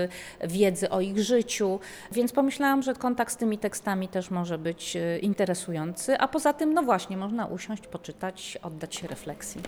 wiedzy 0.47 0.89
o 0.89 1.01
ich 1.01 1.19
życiu, 1.19 1.79
więc 2.11 2.31
pomyślałam, 2.31 2.83
że 2.83 2.93
kontakt 2.93 3.33
z 3.33 3.37
tymi 3.37 3.57
tekstami 3.57 4.07
też 4.07 4.31
może 4.31 4.57
być 4.57 4.95
y, 4.95 5.19
interesujący, 5.21 6.17
a 6.17 6.27
poza 6.27 6.53
tym, 6.53 6.73
no 6.73 6.83
właśnie, 6.83 7.17
można 7.17 7.45
usiąść, 7.45 7.87
poczytać, 7.87 8.57
oddać 8.61 8.95
się 8.95 9.07
refleksji. 9.07 9.61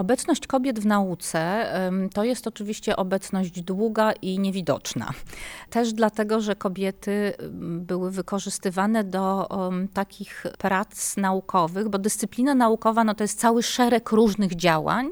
Obecność 0.00 0.46
kobiet 0.46 0.80
w 0.80 0.86
nauce 0.86 1.66
to 2.14 2.24
jest 2.24 2.46
oczywiście 2.46 2.96
obecność 2.96 3.62
długa 3.62 4.12
i 4.12 4.38
niewidoczna. 4.38 5.10
Też 5.70 5.92
dlatego, 5.92 6.40
że 6.40 6.56
kobiety 6.56 7.32
były 7.60 8.10
wykorzystywane 8.10 9.04
do 9.04 9.48
takich 9.94 10.46
prac 10.58 11.16
naukowych, 11.16 11.88
bo 11.88 11.98
dyscyplina 11.98 12.54
naukowa 12.54 13.04
no 13.04 13.14
to 13.14 13.24
jest 13.24 13.40
cały 13.40 13.62
szereg 13.62 14.10
różnych 14.10 14.56
działań. 14.56 15.10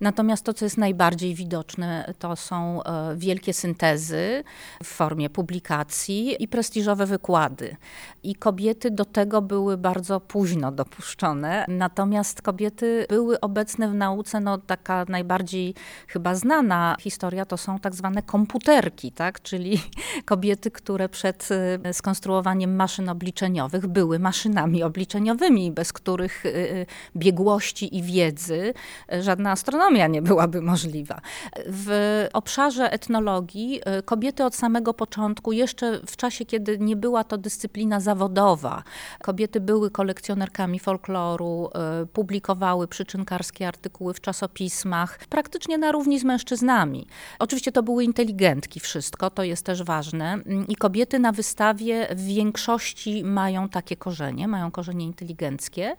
Natomiast 0.00 0.44
to, 0.44 0.54
co 0.54 0.64
jest 0.64 0.78
najbardziej 0.78 1.34
widoczne, 1.34 2.14
to 2.18 2.36
są 2.36 2.82
e, 2.82 3.16
wielkie 3.16 3.52
syntezy 3.52 4.44
w 4.82 4.86
formie 4.86 5.30
publikacji 5.30 6.42
i 6.42 6.48
prestiżowe 6.48 7.06
wykłady. 7.06 7.76
I 8.22 8.34
kobiety 8.34 8.90
do 8.90 9.04
tego 9.04 9.42
były 9.42 9.76
bardzo 9.76 10.20
późno 10.20 10.72
dopuszczone. 10.72 11.64
Natomiast 11.68 12.42
kobiety 12.42 13.06
były 13.08 13.40
obecne 13.40 13.88
w 13.88 13.94
nauce 13.94 14.29
no, 14.40 14.58
taka 14.58 15.04
najbardziej 15.08 15.74
chyba 16.06 16.34
znana 16.34 16.96
historia 17.00 17.44
to 17.44 17.56
są 17.56 17.78
tak 17.78 17.94
zwane 17.94 18.22
komputerki, 18.22 19.12
tak? 19.12 19.42
czyli 19.42 19.80
kobiety, 20.24 20.70
które 20.70 21.08
przed 21.08 21.48
y, 21.86 21.92
skonstruowaniem 21.92 22.76
maszyn 22.76 23.08
obliczeniowych 23.08 23.86
były 23.86 24.18
maszynami 24.18 24.82
obliczeniowymi, 24.82 25.72
bez 25.72 25.92
których 25.92 26.46
y, 26.46 26.48
y, 26.48 26.86
biegłości 27.16 27.96
i 27.96 28.02
wiedzy 28.02 28.74
żadna 29.20 29.50
astronomia 29.50 30.06
nie 30.06 30.22
byłaby 30.22 30.62
możliwa. 30.62 31.20
W 31.66 32.26
obszarze 32.32 32.92
etnologii 32.92 33.80
kobiety 34.04 34.44
od 34.44 34.54
samego 34.54 34.94
początku, 34.94 35.52
jeszcze 35.52 36.00
w 36.06 36.16
czasie, 36.16 36.44
kiedy 36.44 36.78
nie 36.78 36.96
była 36.96 37.24
to 37.24 37.38
dyscyplina 37.38 38.00
zawodowa, 38.00 38.82
kobiety 39.22 39.60
były 39.60 39.90
kolekcjonerkami 39.90 40.78
folkloru, 40.78 41.70
publikowały 42.12 42.88
przyczynkarskie 42.88 43.68
artykuły 43.68 44.14
w 44.14 44.19
czasopismach, 44.20 45.18
praktycznie 45.28 45.78
na 45.78 45.92
równi 45.92 46.20
z 46.20 46.24
mężczyznami. 46.24 47.06
Oczywiście 47.38 47.72
to 47.72 47.82
były 47.82 48.04
inteligentki 48.04 48.80
wszystko, 48.80 49.30
to 49.30 49.42
jest 49.42 49.66
też 49.66 49.82
ważne. 49.82 50.38
I 50.68 50.76
kobiety 50.76 51.18
na 51.18 51.32
wystawie 51.32 52.08
w 52.14 52.24
większości 52.24 53.24
mają 53.24 53.68
takie 53.68 53.96
korzenie, 53.96 54.48
mają 54.48 54.70
korzenie 54.70 55.04
inteligenckie. 55.04 55.96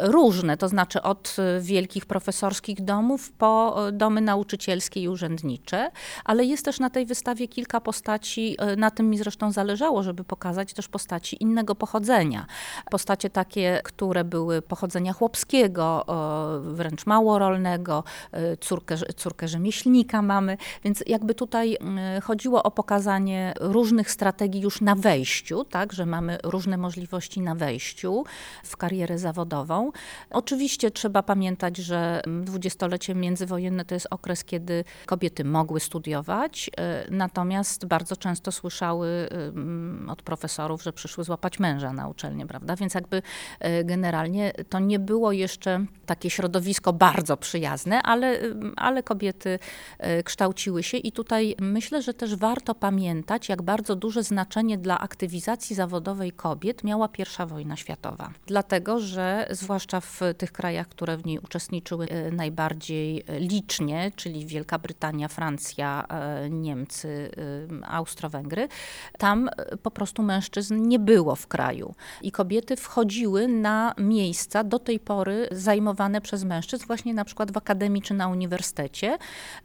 Różne, 0.00 0.56
to 0.56 0.68
znaczy 0.68 1.02
od 1.02 1.36
wielkich 1.60 2.06
profesorskich 2.06 2.84
domów 2.84 3.32
po 3.32 3.76
domy 3.92 4.20
nauczycielskie 4.20 5.02
i 5.02 5.08
urzędnicze, 5.08 5.90
ale 6.24 6.44
jest 6.44 6.64
też 6.64 6.80
na 6.80 6.90
tej 6.90 7.06
wystawie 7.06 7.48
kilka 7.48 7.80
postaci, 7.80 8.56
na 8.76 8.90
tym 8.90 9.10
mi 9.10 9.18
zresztą 9.18 9.52
zależało, 9.52 10.02
żeby 10.02 10.24
pokazać 10.24 10.72
też 10.72 10.88
postaci 10.88 11.42
innego 11.42 11.74
pochodzenia. 11.74 12.46
Postacie 12.90 13.30
takie, 13.30 13.80
które 13.84 14.24
były 14.24 14.62
pochodzenia 14.62 15.12
chłopskiego, 15.12 16.04
wręcz 16.60 17.06
małorolne, 17.06 17.61
szkolnego, 17.62 18.04
y, 18.34 18.56
córkę, 18.56 18.96
córkę 18.96 19.48
rzemieślnika 19.48 20.22
mamy, 20.22 20.56
więc 20.84 21.04
jakby 21.06 21.34
tutaj 21.34 21.74
y, 22.18 22.20
chodziło 22.20 22.62
o 22.62 22.70
pokazanie 22.70 23.54
różnych 23.60 24.10
strategii 24.10 24.60
już 24.60 24.80
na 24.80 24.94
wejściu, 24.94 25.64
tak, 25.64 25.92
że 25.92 26.06
mamy 26.06 26.38
różne 26.44 26.76
możliwości 26.76 27.40
na 27.40 27.54
wejściu 27.54 28.24
w 28.64 28.76
karierę 28.76 29.18
zawodową. 29.18 29.92
Oczywiście 30.30 30.90
trzeba 30.90 31.22
pamiętać, 31.22 31.76
że 31.76 32.22
dwudziestolecie 32.42 33.14
międzywojenne 33.14 33.84
to 33.84 33.94
jest 33.94 34.06
okres, 34.10 34.44
kiedy 34.44 34.84
kobiety 35.06 35.44
mogły 35.44 35.80
studiować, 35.80 36.70
y, 37.08 37.10
natomiast 37.10 37.86
bardzo 37.86 38.16
często 38.16 38.52
słyszały 38.52 39.28
od 40.08 40.22
profesorów, 40.22 40.82
że 40.82 40.92
przyszły 40.92 41.24
złapać 41.24 41.58
męża 41.58 41.92
na 41.92 42.08
uczelnię, 42.08 42.46
prawda? 42.46 42.76
Więc 42.76 42.94
jakby 42.94 43.22
generalnie 43.84 44.52
to 44.68 44.78
nie 44.78 44.98
było 44.98 45.32
jeszcze 45.32 45.86
takie 46.06 46.30
środowisko 46.30 46.92
bardzo 46.92 47.36
przyjazne, 47.42 48.02
ale, 48.02 48.38
ale 48.76 49.02
kobiety 49.02 49.58
e, 49.98 50.22
kształciły 50.22 50.82
się 50.82 50.96
i 50.96 51.12
tutaj 51.12 51.56
myślę, 51.60 52.02
że 52.02 52.14
też 52.14 52.36
warto 52.36 52.74
pamiętać, 52.74 53.48
jak 53.48 53.62
bardzo 53.62 53.96
duże 53.96 54.22
znaczenie 54.22 54.78
dla 54.78 55.00
aktywizacji 55.00 55.76
zawodowej 55.76 56.32
kobiet 56.32 56.84
miała 56.84 57.08
I 57.18 57.46
wojna 57.46 57.76
światowa. 57.76 58.30
Dlatego, 58.46 59.00
że 59.00 59.46
zwłaszcza 59.50 60.00
w 60.00 60.20
tych 60.38 60.52
krajach, 60.52 60.88
które 60.88 61.16
w 61.16 61.26
niej 61.26 61.38
uczestniczyły 61.38 62.06
e, 62.08 62.30
najbardziej 62.30 63.24
licznie, 63.38 64.12
czyli 64.16 64.46
Wielka 64.46 64.78
Brytania, 64.78 65.28
Francja, 65.28 66.06
Niemcy, 66.50 67.30
Austro-Węgry, 67.86 68.68
tam 69.18 69.50
po 69.82 69.90
prostu 69.90 70.22
mężczyzn 70.22 70.88
nie 70.88 70.98
było 70.98 71.36
w 71.36 71.46
kraju. 71.46 71.94
I 72.22 72.32
kobiety 72.32 72.76
wchodziły 72.76 73.48
na 73.48 73.94
miejsca 73.98 74.64
do 74.64 74.78
tej 74.78 75.00
pory 75.00 75.48
zajmowane 75.50 76.20
przez 76.20 76.44
mężczyzn, 76.44 76.86
właśnie 76.86 77.14
na 77.14 77.24
przykład 77.32 77.52
w 77.52 77.56
akademii 77.56 78.02
czy 78.02 78.14
na 78.14 78.28
uniwersytecie, 78.28 79.18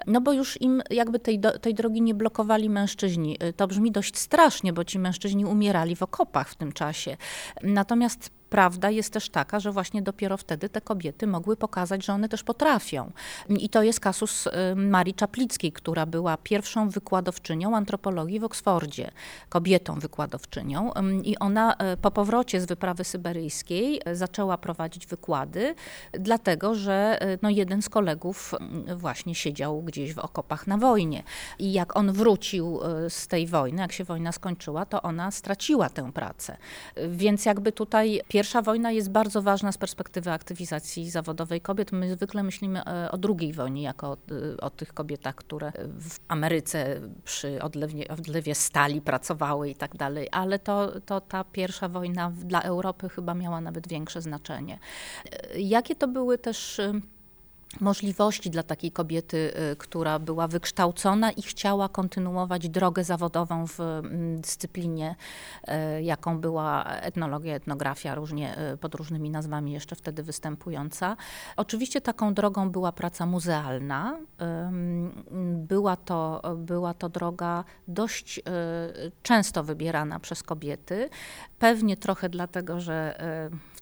no 0.08 0.22
bo 0.22 0.34
już 0.34 0.62
im 0.62 0.82
jakby 0.90 1.20
tej, 1.20 1.42
tej 1.62 1.74
drogi 1.74 2.02
nie 2.02 2.14
blokowali 2.14 2.70
mężczyźni. 2.70 3.38
To 3.56 3.68
brzmi 3.68 3.92
dość 3.92 4.18
strasznie, 4.18 4.74
bo 4.74 4.84
ci 4.84 5.00
mężczyźni 5.00 5.46
umierali 5.46 5.96
w 5.96 6.04
okopach 6.04 6.50
w 6.50 6.56
tym 6.56 6.72
czasie. 6.72 7.18
Natomiast 7.64 8.30
Prawda 8.50 8.90
jest 8.90 9.14
też 9.14 9.30
taka, 9.30 9.60
że 9.60 9.72
właśnie 9.72 10.02
dopiero 10.02 10.38
wtedy 10.38 10.70
te 10.70 10.82
kobiety 10.82 11.28
mogły 11.28 11.58
pokazać, 11.58 12.06
że 12.06 12.14
one 12.14 12.30
też 12.30 12.44
potrafią. 12.44 13.12
I 13.50 13.70
to 13.70 13.84
jest 13.84 14.00
kasus 14.00 14.48
y, 14.48 14.52
Marii 14.76 15.14
Czaplickiej, 15.14 15.72
która 15.72 16.06
była 16.06 16.38
pierwszą 16.38 16.90
wykładowczynią 16.90 17.76
antropologii 17.76 18.40
w 18.40 18.44
Oksfordzie, 18.44 19.12
kobietą 19.50 20.00
wykładowczynią. 20.00 20.92
I 21.24 21.38
ona 21.38 21.74
y, 21.74 21.98
po 21.98 22.12
powrocie 22.12 22.62
z 22.62 22.66
wyprawy 22.66 23.04
syberyjskiej 23.04 24.02
y, 24.10 24.16
zaczęła 24.16 24.58
prowadzić 24.58 25.08
wykłady, 25.08 25.76
dlatego 26.12 26.76
że 26.76 27.20
no, 27.42 27.50
jeden 27.50 27.82
z 27.82 27.90
kolegów 27.90 28.56
właśnie 28.96 29.36
siedział 29.36 29.82
gdzieś 29.82 30.14
w 30.14 30.20
okopach 30.20 30.68
na 30.68 30.78
wojnie. 30.78 31.24
I 31.60 31.74
jak 31.74 31.98
on 31.98 32.12
wrócił 32.12 32.80
z 33.10 33.28
tej 33.28 33.48
wojny, 33.48 33.82
jak 33.82 33.92
się 33.92 34.04
wojna 34.04 34.32
skończyła, 34.32 34.86
to 34.86 35.02
ona 35.02 35.32
straciła 35.32 35.90
tę 35.90 36.12
pracę. 36.12 36.58
Więc 37.10 37.46
jakby 37.46 37.72
tutaj 37.72 38.22
Pierwsza 38.38 38.62
wojna 38.62 38.92
jest 38.92 39.12
bardzo 39.12 39.42
ważna 39.42 39.72
z 39.72 39.78
perspektywy 39.78 40.32
aktywizacji 40.32 41.10
zawodowej 41.10 41.62
kobiet. 41.62 41.92
My 41.92 42.12
zwykle 42.12 42.44
myślimy 42.44 42.82
e, 42.86 43.12
o 43.12 43.18
II 43.40 43.54
wojnie 43.54 43.82
jako 43.82 44.08
o, 44.08 44.14
e, 44.14 44.62
o 44.62 44.70
tych 44.70 44.94
kobietach, 44.94 45.36
które 45.36 45.72
w 46.00 46.18
Ameryce 46.28 47.02
przy 47.24 47.62
odlewie, 47.62 48.08
odlewie 48.08 48.56
stali 48.56 49.02
pracowały 49.02 49.70
i 49.70 49.76
tak 49.76 49.96
dalej, 49.96 50.28
ale 50.32 50.60
to, 50.60 51.02
to 51.02 51.22
ta 51.22 51.44
pierwsza 51.44 51.90
wojna 51.90 52.32
dla 52.32 52.62
Europy 52.62 53.10
chyba 53.10 53.34
miała 53.34 53.62
nawet 53.62 53.88
większe 53.88 54.22
znaczenie. 54.22 54.80
E, 55.26 55.60
jakie 55.60 55.96
to 55.96 56.08
były 56.08 56.38
też 56.38 56.82
możliwości 57.80 58.50
dla 58.50 58.64
takiej 58.64 58.92
kobiety, 58.92 59.54
y, 59.72 59.76
która 59.76 60.20
była 60.20 60.48
wykształcona 60.48 61.32
i 61.32 61.42
chciała 61.42 61.90
kontynuować 61.90 62.70
drogę 62.70 63.04
zawodową 63.04 63.68
w 63.68 63.80
mm, 63.80 64.42
dyscyplinie, 64.42 65.16
y, 65.98 66.04
jaką 66.04 66.40
była 66.40 66.86
etnologia, 66.86 67.56
etnografia, 67.56 68.16
różnie, 68.16 68.74
y, 68.74 68.78
pod 68.78 68.96
różnymi 68.96 69.30
nazwami 69.30 69.72
jeszcze 69.72 69.96
wtedy 69.96 70.24
występująca. 70.24 71.18
Oczywiście 71.58 72.02
taką 72.02 72.34
drogą 72.34 72.70
była 72.70 72.92
praca 72.92 73.26
muzealna. 73.26 74.18
Była 75.54 75.96
to, 75.96 76.42
była 76.58 76.94
to 76.94 77.10
droga 77.10 77.64
dość 77.88 78.42
często 79.24 79.64
wybierana 79.64 80.20
przez 80.20 80.44
kobiety. 80.44 81.10
Pewnie 81.60 81.98
trochę 81.98 82.30
dlatego, 82.30 82.80
że 82.80 83.20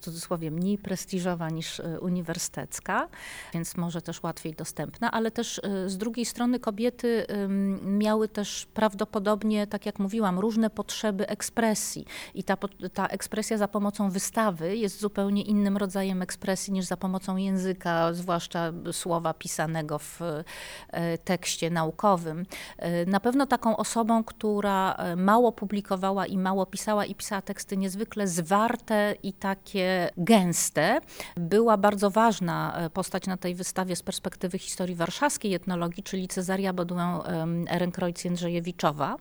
cudzysłowie 0.06 0.52
mniej 0.52 0.78
prestiżowa 0.78 1.50
niż 1.50 1.82
uniwersytecka, 2.02 3.08
więc 3.54 3.78
może 3.78 4.02
też 4.02 4.24
łatwiej 4.24 4.54
dostępna, 4.54 5.12
ale 5.12 5.32
też 5.32 5.58
y, 5.58 5.90
z 5.90 5.98
drugiej 5.98 6.26
strony 6.26 6.60
kobiety 6.60 7.26
miały 7.82 8.28
też 8.28 8.68
prawdopodobnie, 8.74 9.68
tak 9.68 9.86
jak 9.86 10.00
mówiłam, 10.00 10.40
różne 10.40 10.70
potrzeby 10.70 11.28
ekspresji 11.28 12.06
i 12.34 12.44
ta, 12.44 12.58
ta 12.94 13.08
ekspresja 13.08 13.58
za 13.58 13.68
pomocą 13.68 14.10
wystawy 14.10 14.78
jest 14.78 15.00
zupełnie 15.00 15.42
innym 15.42 15.78
rodzajem 15.78 16.22
ekspresji 16.22 16.74
niż 16.74 16.86
za 16.86 16.98
pomocą 16.98 17.38
języka, 17.38 18.14
zwłaszcza 18.14 18.74
słowa 18.92 19.34
pisanego 19.34 20.00
w 20.00 20.22
e, 20.22 21.18
tekście 21.18 21.70
naukowym. 21.70 22.46
E, 22.78 23.06
na 23.06 23.20
pewno 23.20 23.46
taką 23.46 23.78
osobą, 23.78 24.24
która 24.24 24.94
e, 24.94 25.16
mało 25.16 25.52
publikowała 25.52 26.26
i 26.26 26.38
mało 26.38 26.66
pisała 26.66 27.06
i 27.06 27.16
pisała 27.16 27.42
teksty 27.42 27.78
niezwykle 27.78 28.28
zwarte 28.28 29.16
i 29.24 29.34
takie 29.34 29.95
gęste, 30.18 31.00
była 31.38 31.78
bardzo 31.78 32.10
ważna 32.10 32.90
postać 32.94 33.28
na 33.28 33.38
tej 33.38 33.56
wystawie 33.56 33.96
z 33.96 34.04
perspektywy 34.04 34.58
historii 34.58 34.96
warszawskiej 34.96 35.54
etnologii, 35.54 36.04
czyli 36.04 36.28
Cezaria 36.28 36.74
Boduę 36.74 37.20
Ehrenkreutz-Jędrzejewiczowa, 37.70 39.16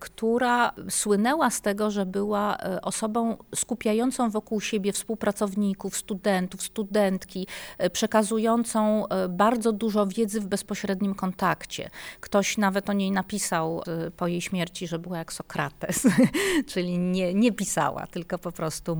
która 0.00 0.72
słynęła 0.90 1.50
z 1.50 1.60
tego, 1.60 1.90
że 1.90 2.06
była 2.06 2.56
e, 2.56 2.82
osobą 2.82 3.36
skupiającą 3.54 4.30
wokół 4.30 4.60
siebie 4.60 4.92
współpracowników, 4.92 5.96
studentów, 5.96 6.62
studentki, 6.62 7.46
e, 7.78 7.90
przekazującą 7.90 9.08
e, 9.08 9.28
bardzo 9.28 9.72
dużo 9.72 10.06
wiedzy 10.06 10.40
w 10.40 10.46
bezpośrednim 10.46 11.14
kontakcie. 11.14 11.90
Ktoś 12.20 12.58
nawet 12.58 12.90
o 12.90 12.92
niej 12.92 13.10
napisał 13.10 13.82
po 14.16 14.26
jej 14.26 14.40
śmierci, 14.40 14.86
że 14.86 14.98
była 14.98 15.18
jak 15.18 15.32
Sokrates, 15.32 16.06
czyli 16.70 16.98
nie, 16.98 17.34
nie 17.34 17.52
pisała, 17.52 18.06
tylko 18.06 18.38
po 18.38 18.52
prostu 18.52 18.96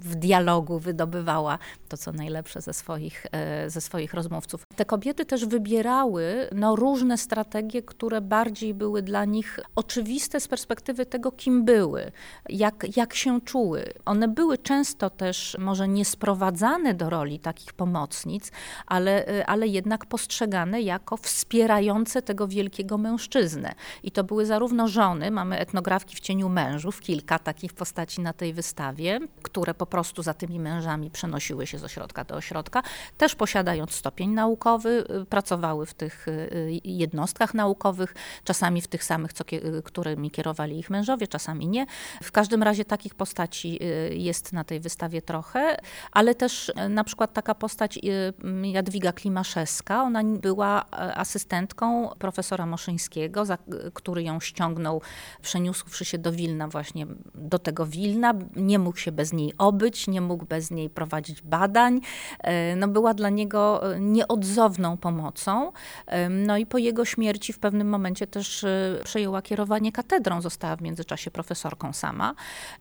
w 0.00 0.14
dialogu 0.14 0.37
wydobywała 0.80 1.58
to, 1.88 1.96
co 1.96 2.12
najlepsze 2.12 2.60
ze 2.60 2.72
swoich, 2.72 3.26
ze 3.66 3.80
swoich 3.80 4.14
rozmów 4.14 4.28
rozmówców. 4.28 4.66
Te 4.76 4.84
kobiety 4.84 5.24
też 5.24 5.46
wybierały 5.46 6.48
no, 6.54 6.76
różne 6.76 7.18
strategie, 7.18 7.82
które 7.82 8.20
bardziej 8.20 8.74
były 8.74 9.02
dla 9.02 9.24
nich 9.24 9.60
oczywiste 9.76 10.40
z 10.40 10.48
perspektywy 10.48 11.06
tego, 11.06 11.32
kim 11.32 11.64
były, 11.64 12.12
jak, 12.48 12.96
jak 12.96 13.14
się 13.14 13.40
czuły. 13.40 13.84
One 14.04 14.28
były 14.28 14.58
często 14.58 15.10
też 15.10 15.56
może 15.60 15.88
nie 15.88 16.04
sprowadzane 16.04 16.94
do 16.94 17.10
roli 17.10 17.38
takich 17.38 17.72
pomocnic, 17.72 18.52
ale, 18.86 19.44
ale 19.46 19.66
jednak 19.66 20.06
postrzegane 20.06 20.82
jako 20.82 21.16
wspierające 21.16 22.22
tego 22.22 22.48
wielkiego 22.48 22.98
mężczyznę. 22.98 23.74
I 24.02 24.10
to 24.10 24.24
były 24.24 24.46
zarówno 24.46 24.88
żony, 24.88 25.30
mamy 25.30 25.58
etnografki 25.58 26.16
w 26.16 26.20
cieniu 26.20 26.48
mężów, 26.48 27.00
kilka 27.00 27.38
takich 27.38 27.72
postaci 27.72 28.20
na 28.20 28.32
tej 28.32 28.52
wystawie, 28.52 29.20
które 29.42 29.74
po 29.74 29.86
prostu 29.86 30.22
za 30.28 30.34
tymi 30.34 30.60
mężami 30.60 31.10
przenosiły 31.10 31.66
się 31.66 31.78
z 31.78 31.84
ośrodka 31.84 32.24
do 32.24 32.34
ośrodka, 32.34 32.82
też 33.18 33.34
posiadając 33.34 33.92
stopień 33.92 34.30
naukowy, 34.30 35.04
y, 35.22 35.24
pracowały 35.24 35.86
w 35.86 35.94
tych 35.94 36.28
y, 36.28 36.80
jednostkach 36.84 37.54
naukowych, 37.54 38.14
czasami 38.44 38.82
w 38.82 38.88
tych 38.88 39.04
samych, 39.04 39.32
co, 39.32 39.44
którymi 39.84 40.30
kierowali 40.30 40.78
ich 40.78 40.90
mężowie, 40.90 41.28
czasami 41.28 41.68
nie. 41.68 41.86
W 42.22 42.32
każdym 42.32 42.62
razie 42.62 42.84
takich 42.84 43.14
postaci 43.14 43.78
y, 43.82 44.16
jest 44.16 44.52
na 44.52 44.64
tej 44.64 44.80
wystawie 44.80 45.22
trochę, 45.22 45.76
ale 46.12 46.34
też 46.34 46.72
na 46.88 47.04
przykład 47.04 47.32
taka 47.32 47.54
postać 47.54 47.98
Jadwiga 48.62 49.12
Klimaszewska, 49.12 50.02
ona 50.02 50.24
była 50.24 50.84
e, 50.84 51.14
asystentką 51.14 52.10
profesora 52.18 52.66
Moszyńskiego, 52.66 53.44
który 53.94 54.22
ją 54.22 54.40
ściągnął, 54.40 55.02
przeniósłszy 55.42 56.04
się 56.04 56.18
do 56.18 56.32
Wilna 56.32 56.68
właśnie 56.68 57.06
do 57.34 57.58
tego 57.58 57.86
Wilna, 57.86 58.34
nie 58.56 58.78
mógł 58.78 58.98
się 58.98 59.12
bez 59.12 59.32
niej 59.32 59.54
obyć, 59.58 60.08
nie 60.08 60.17
mógł 60.20 60.44
bez 60.44 60.70
niej 60.70 60.90
prowadzić 60.90 61.42
badań. 61.42 62.00
E, 62.40 62.76
no 62.76 62.88
była 62.88 63.14
dla 63.14 63.30
niego 63.30 63.80
nieodzowną 64.00 64.96
pomocą. 64.96 65.72
No 66.30 66.56
i 66.56 66.66
po 66.66 66.78
jego 66.78 67.04
śmierci 67.04 67.52
w 67.52 67.58
pewnym 67.58 67.88
momencie 67.88 68.26
też 68.26 68.64
e, 68.64 69.00
przejęła 69.04 69.42
kierowanie 69.42 69.92
katedrą, 69.92 70.40
została 70.40 70.76
w 70.76 70.82
międzyczasie 70.82 71.30
profesorką 71.30 71.92
sama. 71.92 72.34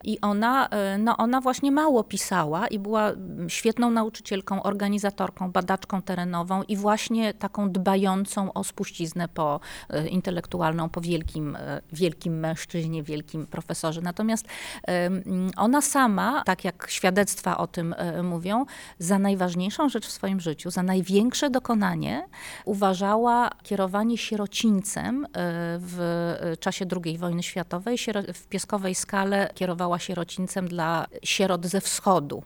I 0.04 0.21
ona, 0.21 0.67
e, 0.67 0.97
no 0.97 1.17
ona 1.17 1.41
właśnie 1.41 1.71
mało 1.71 2.04
pisała 2.04 2.67
i 2.67 2.80
była 2.80 3.12
świetną 3.47 3.91
nauczycielką, 3.91 4.63
organizatorką, 4.63 5.52
badaczką 5.52 6.02
terenową 6.02 6.63
i 6.63 6.78
właśnie 6.78 7.34
taką 7.34 7.71
dbającą 7.71 8.54
o 8.54 8.63
spuściznę 8.63 9.28
po 9.28 9.60
e, 9.89 10.08
intelektualną, 10.08 10.89
po 10.89 11.02
wielkim, 11.02 11.58
wielkim 11.93 12.39
mężczyźnie, 12.39 13.04
wielkim 13.04 13.47
profesorze. 13.47 14.02
Natomiast 14.02 14.45
ona 15.58 15.82
sama, 15.82 16.43
tak 16.45 16.63
jak 16.63 16.88
świadectwa 17.28 17.58
o 17.58 17.68
tym 17.68 17.96
mówią, 18.24 18.66
za 19.00 19.20
najważniejszą 19.20 19.90
rzecz 19.90 20.08
w 20.08 20.12
swoim 20.12 20.40
życiu, 20.40 20.72
za 20.72 20.84
największe 20.84 21.50
dokonanie 21.50 22.28
uważała 22.66 23.50
kierowanie 23.63 24.18
sierocińcem 24.18 25.26
e, 25.26 25.30
w 25.80 26.56
czasie 26.60 26.86
II 27.06 27.18
wojny 27.18 27.44
światowej. 27.44 27.98
W 28.34 28.48
pieskowej 28.48 28.96
skale 28.96 29.50
kierowała 29.56 30.00
sierocińcem 30.00 30.68
dla 30.68 31.08
sierot 31.24 31.66
ze 31.66 31.82
wschodu. 31.82 32.44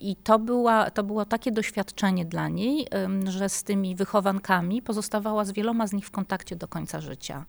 I 0.00 0.16
to, 0.16 0.38
była, 0.38 0.90
to 0.90 1.02
było 1.02 1.24
takie 1.24 1.52
doświadczenie 1.52 2.24
dla 2.24 2.48
niej, 2.48 2.86
że 3.24 3.48
z 3.48 3.62
tymi 3.62 3.96
wychowankami 3.96 4.82
pozostawała 4.82 5.44
z 5.44 5.52
wieloma 5.52 5.86
z 5.86 5.92
nich 5.92 6.06
w 6.06 6.10
kontakcie 6.10 6.56
do 6.56 6.68
końca 6.68 7.00
życia. 7.00 7.44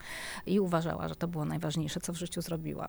I 0.45 0.59
uważała, 0.59 1.07
że 1.07 1.15
to 1.15 1.27
było 1.27 1.45
najważniejsze, 1.45 1.99
co 1.99 2.13
w 2.13 2.17
życiu 2.17 2.41
zrobiła. 2.41 2.87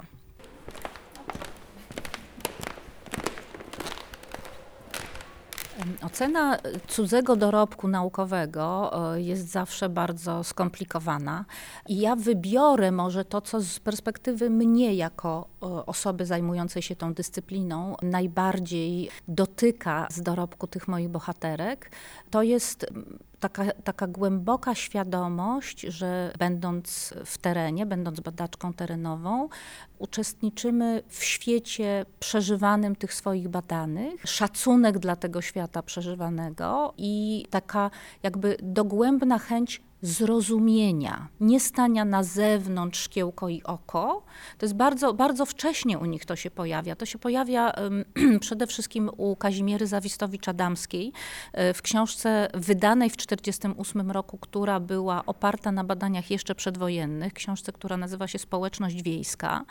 Ocena 6.02 6.58
cudzego 6.88 7.36
dorobku 7.36 7.88
naukowego 7.88 8.92
e, 9.14 9.20
jest 9.22 9.48
zawsze 9.48 9.88
bardzo 9.88 10.44
skomplikowana 10.44 11.44
i 11.88 12.00
ja 12.00 12.16
wybiorę 12.16 12.92
może 12.92 13.24
to, 13.24 13.40
co 13.40 13.60
z 13.60 13.80
perspektywy 13.80 14.50
mnie 14.50 14.94
jako 14.94 15.48
e, 15.48 15.51
osoby 15.86 16.26
zajmującej 16.26 16.82
się 16.82 16.96
tą 16.96 17.14
dyscypliną 17.14 17.96
najbardziej 18.02 19.10
dotyka 19.28 20.08
z 20.10 20.22
dorobku 20.22 20.66
tych 20.66 20.88
moich 20.88 21.08
bohaterek. 21.08 21.90
To 22.30 22.42
jest 22.42 22.86
taka, 23.40 23.64
taka 23.84 24.06
głęboka 24.06 24.74
świadomość, 24.74 25.80
że 25.80 26.32
będąc 26.38 27.14
w 27.24 27.38
terenie, 27.38 27.86
będąc 27.86 28.20
badaczką 28.20 28.72
terenową, 28.72 29.48
uczestniczymy 29.98 31.02
w 31.08 31.24
świecie 31.24 32.06
przeżywanym 32.20 32.96
tych 32.96 33.14
swoich 33.14 33.48
badanych, 33.48 34.22
szacunek 34.24 34.98
dla 34.98 35.16
tego 35.16 35.42
świata 35.42 35.82
przeżywanego 35.82 36.94
i 36.96 37.46
taka 37.50 37.90
jakby 38.22 38.56
dogłębna 38.62 39.38
chęć 39.38 39.82
zrozumienia, 40.02 41.28
nie 41.40 41.60
stania 41.60 42.04
na 42.04 42.22
zewnątrz 42.22 43.00
szkiełko 43.00 43.48
i 43.48 43.62
oko. 43.62 44.22
To 44.58 44.66
jest 44.66 44.74
bardzo, 44.74 45.14
bardzo 45.14 45.46
wcześnie 45.46 45.98
u 45.98 46.04
nich 46.04 46.24
to 46.24 46.36
się 46.36 46.50
pojawia. 46.50 46.96
To 46.96 47.06
się 47.06 47.18
pojawia 47.18 47.70
um, 47.70 48.04
przede 48.40 48.66
wszystkim 48.66 49.10
u 49.16 49.36
Kazimiery 49.36 49.86
Zawistowicz-Adamskiej 49.86 51.12
e, 51.52 51.74
w 51.74 51.82
książce 51.82 52.48
wydanej 52.54 53.10
w 53.10 53.16
1948 53.16 54.10
roku, 54.10 54.38
która 54.38 54.80
była 54.80 55.26
oparta 55.26 55.72
na 55.72 55.84
badaniach 55.84 56.30
jeszcze 56.30 56.54
przedwojennych, 56.54 57.32
książce, 57.32 57.72
która 57.72 57.96
nazywa 57.96 58.28
się 58.28 58.38
Społeczność 58.38 59.02
Wiejska. 59.02 59.64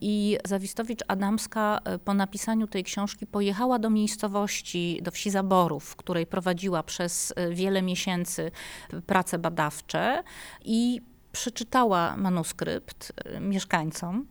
I 0.00 0.38
Zawistowicz-Adamska 0.48 1.78
e, 1.84 1.98
po 1.98 2.14
napisaniu 2.14 2.66
tej 2.66 2.84
książki 2.84 3.26
pojechała 3.26 3.78
do 3.78 3.90
miejscowości, 3.90 5.00
do 5.02 5.10
wsi 5.10 5.30
Zaborów, 5.30 5.84
w 5.84 5.96
której 5.96 6.26
prowadziła 6.26 6.82
przez 6.82 7.32
e, 7.36 7.50
wiele 7.50 7.82
miesięcy 7.82 8.50
pracę 9.06 9.38
badawczą 9.38 9.67
badawcze 9.68 10.22
i 10.64 11.00
przeczytała 11.32 12.16
manuskrypt 12.16 13.12
y, 13.36 13.40
mieszkańcom, 13.40 14.26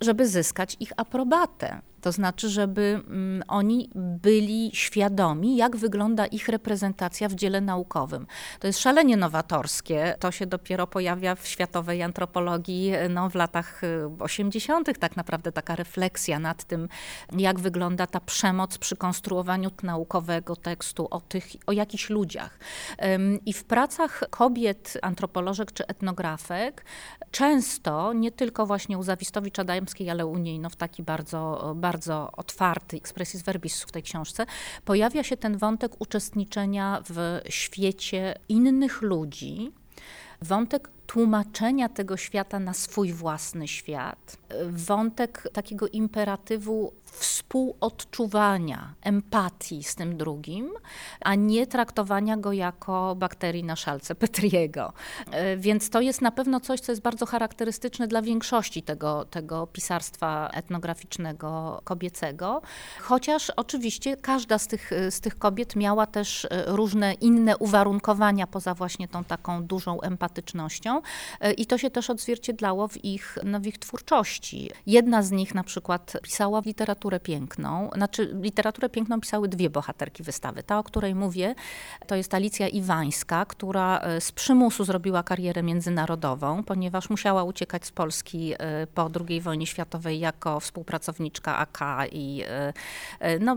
żeby 0.00 0.28
zyskać 0.28 0.76
ich 0.80 0.92
aprobatę. 0.96 1.80
To 2.00 2.12
znaczy, 2.12 2.48
żeby 2.48 3.00
mm, 3.08 3.42
oni 3.48 3.90
byli 3.94 4.70
świadomi, 4.74 5.56
jak 5.56 5.76
wygląda 5.76 6.26
ich 6.26 6.48
reprezentacja 6.48 7.28
w 7.28 7.34
dziele 7.34 7.60
naukowym. 7.60 8.26
To 8.60 8.66
jest 8.66 8.78
szalenie 8.78 9.16
nowatorskie. 9.16 10.14
To 10.20 10.30
się 10.30 10.46
dopiero 10.46 10.86
pojawia 10.86 11.34
w 11.34 11.46
światowej 11.46 12.02
antropologii 12.02 12.92
no, 13.10 13.30
w 13.30 13.34
latach 13.34 13.84
y, 13.84 14.08
80., 14.18 14.98
tak 14.98 15.16
naprawdę 15.16 15.52
taka 15.52 15.76
refleksja 15.76 16.38
nad 16.38 16.64
tym, 16.64 16.88
jak 17.32 17.60
wygląda 17.60 18.06
ta 18.06 18.20
przemoc 18.20 18.78
przy 18.78 18.96
konstruowaniu 18.96 19.70
naukowego 19.82 20.56
tekstu 20.56 21.08
o, 21.10 21.20
tych, 21.20 21.44
o 21.66 21.72
jakichś 21.72 22.10
ludziach. 22.10 22.58
I 23.46 23.52
w 23.52 23.64
pracach 23.64 24.22
kobiet, 24.30 24.98
antropolożek 25.02 25.72
czy 25.72 25.86
etnografek, 25.86 26.84
często, 27.30 28.12
nie 28.12 28.32
tylko 28.32 28.66
właśnie 28.66 28.98
u 28.98 29.02
Zawistowicz-Adamskiej, 29.02 30.10
ale 30.10 30.26
u 30.26 30.38
niej 30.38 30.58
no, 30.58 30.70
w 30.70 30.76
taki 30.76 31.02
bardzo, 31.02 31.72
bardzo 31.76 31.87
otwarty 32.36 32.96
expressis 32.96 33.42
verbis 33.42 33.82
w 33.82 33.92
tej 33.92 34.02
książce, 34.02 34.46
pojawia 34.84 35.22
się 35.22 35.36
ten 35.36 35.58
wątek 35.58 35.92
uczestniczenia 35.98 37.02
w 37.08 37.40
świecie 37.48 38.34
innych 38.48 39.02
ludzi, 39.02 39.72
wątek 40.42 40.90
tłumaczenia 41.06 41.88
tego 41.88 42.16
świata 42.16 42.58
na 42.58 42.74
swój 42.74 43.12
własny 43.12 43.68
świat, 43.68 44.36
wątek 44.70 45.48
takiego 45.52 45.88
imperatywu 45.88 46.92
współodczuwania, 47.10 48.94
empatii 49.02 49.84
z 49.84 49.94
tym 49.94 50.16
drugim, 50.16 50.70
a 51.20 51.34
nie 51.34 51.66
traktowania 51.66 52.36
go 52.36 52.52
jako 52.52 53.14
bakterii 53.14 53.64
na 53.64 53.76
szalce 53.76 54.14
Petriego. 54.14 54.92
E, 55.30 55.56
Więc 55.56 55.90
to 55.90 56.00
jest 56.00 56.22
na 56.22 56.30
pewno 56.30 56.60
coś, 56.60 56.80
co 56.80 56.92
jest 56.92 57.02
bardzo 57.02 57.26
charakterystyczne 57.26 58.08
dla 58.08 58.22
większości 58.22 58.82
tego, 58.82 59.24
tego 59.24 59.66
pisarstwa 59.66 60.50
etnograficznego 60.52 61.80
kobiecego, 61.84 62.62
chociaż 63.00 63.50
oczywiście 63.56 64.16
każda 64.16 64.58
z 64.58 64.66
tych, 64.66 64.90
z 65.10 65.20
tych 65.20 65.38
kobiet 65.38 65.76
miała 65.76 66.06
też 66.06 66.44
e, 66.44 66.48
różne 66.66 67.14
inne 67.14 67.56
uwarunkowania 67.56 68.46
poza 68.46 68.74
właśnie 68.74 69.08
tą 69.08 69.24
taką 69.24 69.64
dużą 69.64 70.00
empatycznością 70.00 71.00
e, 71.40 71.52
i 71.52 71.66
to 71.66 71.78
się 71.78 71.90
też 71.90 72.10
odzwierciedlało 72.10 72.88
w 72.88 73.04
ich, 73.04 73.38
no, 73.44 73.60
w 73.60 73.66
ich 73.66 73.78
twórczości. 73.78 74.70
Jedna 74.86 75.22
z 75.22 75.30
nich 75.30 75.54
na 75.54 75.64
przykład 75.64 76.12
pisała 76.22 76.62
literaturę 76.66 76.97
piękną, 77.22 77.90
znaczy 77.94 78.36
literaturę 78.42 78.88
piękną 78.88 79.20
pisały 79.20 79.48
dwie 79.48 79.70
bohaterki 79.70 80.22
wystawy. 80.22 80.62
Ta, 80.62 80.78
o 80.78 80.84
której 80.84 81.14
mówię, 81.14 81.54
to 82.06 82.16
jest 82.16 82.34
Alicja 82.34 82.68
Iwańska, 82.68 83.44
która 83.44 83.98
e, 83.98 84.20
z 84.20 84.32
przymusu 84.32 84.84
zrobiła 84.84 85.22
karierę 85.22 85.62
międzynarodową, 85.62 86.64
ponieważ 86.64 87.10
musiała 87.10 87.44
uciekać 87.44 87.86
z 87.86 87.90
Polski 87.90 88.54
e, 88.58 88.86
po 88.86 89.10
II 89.28 89.40
wojnie 89.40 89.66
światowej 89.66 90.20
jako 90.20 90.60
współpracowniczka 90.60 91.58
AK 91.58 91.78
i 92.12 92.42
e, 93.20 93.38
no, 93.38 93.56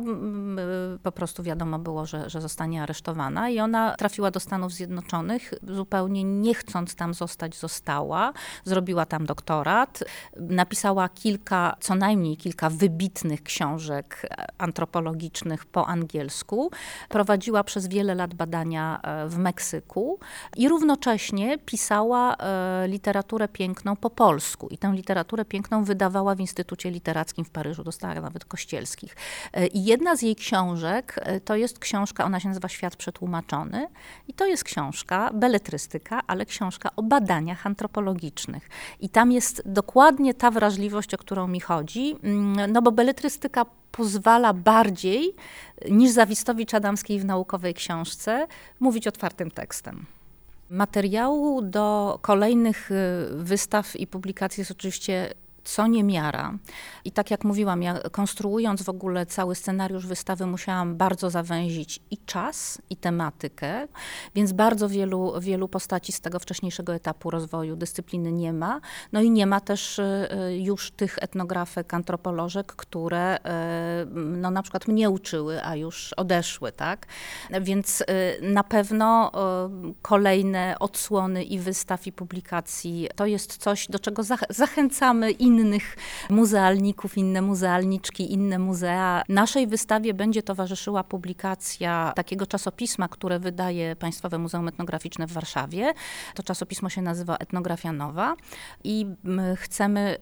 po 1.04 1.12
prostu 1.12 1.44
wiadomo 1.44 1.80
było, 1.80 2.06
że, 2.06 2.30
że 2.30 2.42
zostanie 2.42 2.84
aresztowana 2.84 3.50
i 3.50 3.60
ona 3.60 3.96
trafiła 3.96 4.32
do 4.32 4.40
Stanów 4.40 4.74
Zjednoczonych, 4.74 5.54
zupełnie 5.68 6.24
nie 6.24 6.54
chcąc 6.54 6.96
tam 6.96 7.14
zostać, 7.14 7.58
została, 7.58 8.34
zrobiła 8.64 9.06
tam 9.06 9.26
doktorat, 9.26 10.04
napisała 10.36 11.10
kilka, 11.10 11.76
co 11.80 11.96
najmniej 11.96 12.38
kilka 12.38 12.70
wybitnych 12.70 13.31
książek 13.38 14.30
antropologicznych 14.58 15.66
po 15.66 15.88
angielsku, 15.88 16.72
prowadziła 17.10 17.64
przez 17.64 17.88
wiele 17.88 18.16
lat 18.16 18.34
badania 18.34 19.00
e, 19.04 19.28
w 19.28 19.38
Meksyku 19.38 20.20
i 20.58 20.70
równocześnie 20.70 21.58
pisała 21.58 22.36
e, 22.36 22.88
literaturę 22.88 23.48
piękną 23.48 23.96
po 23.96 24.10
polsku 24.10 24.68
i 24.68 24.78
tę 24.78 24.94
literaturę 24.96 25.46
piękną 25.46 25.84
wydawała 25.84 26.36
w 26.36 26.40
Instytucie 26.40 26.92
Literackim 26.92 27.46
w 27.46 27.50
Paryżu, 27.50 27.84
dostała 27.84 28.22
nawet 28.22 28.46
kościelskich. 28.46 29.16
E, 29.54 29.68
I 29.68 29.86
jedna 29.86 30.16
z 30.16 30.22
jej 30.22 30.36
książek 30.36 31.16
e, 31.18 31.40
to 31.40 31.56
jest 31.56 31.80
książka, 31.80 32.26
ona 32.26 32.40
się 32.40 32.48
nazywa 32.48 32.70
Świat 32.70 32.96
Przetłumaczony 32.96 33.88
i 34.28 34.34
to 34.34 34.46
jest 34.46 34.64
książka, 34.64 35.30
beletrystyka, 35.34 36.22
ale 36.28 36.46
książka 36.46 36.90
o 36.96 37.04
badaniach 37.04 37.68
antropologicznych. 37.68 38.70
I 39.00 39.10
tam 39.10 39.32
jest 39.32 39.62
dokładnie 39.66 40.34
ta 40.34 40.52
wrażliwość, 40.52 41.14
o 41.14 41.18
którą 41.18 41.48
mi 41.48 41.60
chodzi, 41.60 42.16
mm, 42.24 42.72
no 42.72 42.82
bo 42.82 42.92
beletrystyka 42.92 43.21
pozwala 43.92 44.54
bardziej 44.54 45.34
niż 45.90 46.12
Zawistowicz 46.12 46.74
Adamskiej 46.74 47.20
w 47.20 47.26
naukowej 47.26 47.74
książce 47.74 48.48
mówić 48.80 49.08
otwartym 49.08 49.52
tekstem. 49.52 50.06
Materiału 50.70 51.62
do 51.62 52.20
kolejnych 52.22 52.92
y, 52.92 52.96
wystaw 53.32 53.96
i 53.96 54.08
publikacji 54.08 54.62
jest 54.62 54.72
oczywiście 54.72 55.34
co 55.64 55.88
niemiara. 55.88 56.58
I 57.06 57.12
tak 57.12 57.32
jak 57.32 57.44
mówiłam, 57.44 57.84
ja 57.84 58.00
konstruując 58.12 58.84
w 58.84 58.90
ogóle 58.90 59.26
cały 59.26 59.56
scenariusz 59.56 60.08
wystawy, 60.08 60.46
musiałam 60.46 60.96
bardzo 60.96 61.30
zawęzić 61.30 62.00
i 62.12 62.18
czas, 62.18 62.82
i 62.90 62.96
tematykę, 62.96 63.88
więc 64.36 64.52
bardzo 64.52 64.90
wielu, 64.90 65.34
wielu 65.40 65.68
postaci 65.68 66.12
z 66.12 66.22
tego 66.22 66.40
wcześniejszego 66.40 66.94
etapu 66.94 67.30
rozwoju 67.30 67.76
dyscypliny 67.76 68.32
nie 68.32 68.54
ma. 68.54 68.82
No 69.12 69.22
i 69.22 69.32
nie 69.32 69.48
ma 69.48 69.60
też 69.60 70.00
y, 70.00 70.04
y, 70.50 70.58
już 70.58 70.92
tych 70.92 71.18
etnografek, 71.22 71.94
antropolożek, 71.94 72.68
które 72.76 73.38
y, 73.38 73.40
no, 74.16 74.52
na 74.52 74.62
przykład 74.64 74.88
mnie 74.88 75.10
uczyły, 75.10 75.64
a 75.64 75.76
już 75.76 76.14
odeszły, 76.14 76.72
tak? 76.72 77.08
Więc 77.62 78.04
na 78.42 78.64
pewno 78.64 79.32
kolejne 80.02 80.76
odsłony 80.80 81.44
i 81.44 81.60
wystaw, 81.60 82.08
i 82.08 82.12
publikacji 82.12 83.08
to 83.16 83.26
jest 83.26 83.58
coś, 83.58 83.88
do 83.88 84.00
czego 84.00 84.24
zach- 84.24 84.46
zachęcamy 84.50 85.32
innych 85.52 85.98
muzealników, 86.30 87.18
inne 87.18 87.42
muzealniczki, 87.42 88.34
inne 88.34 88.60
muzea. 88.60 89.24
Naszej 89.30 89.68
wystawie 89.68 90.14
będzie 90.14 90.44
towarzyszyła 90.44 91.04
publikacja 91.04 92.14
takiego 92.16 92.48
czasopisma, 92.48 93.08
które 93.08 93.40
wydaje 93.40 93.96
Państwowe 93.96 94.38
Muzeum 94.38 94.68
Etnograficzne 94.68 95.28
w 95.28 95.32
Warszawie. 95.32 95.94
To 96.36 96.44
czasopismo 96.44 96.90
się 96.90 97.02
nazywa 97.02 97.38
Etnografia 97.38 97.92
Nowa 97.92 98.36
i 98.84 99.06
chcemy 99.56 100.18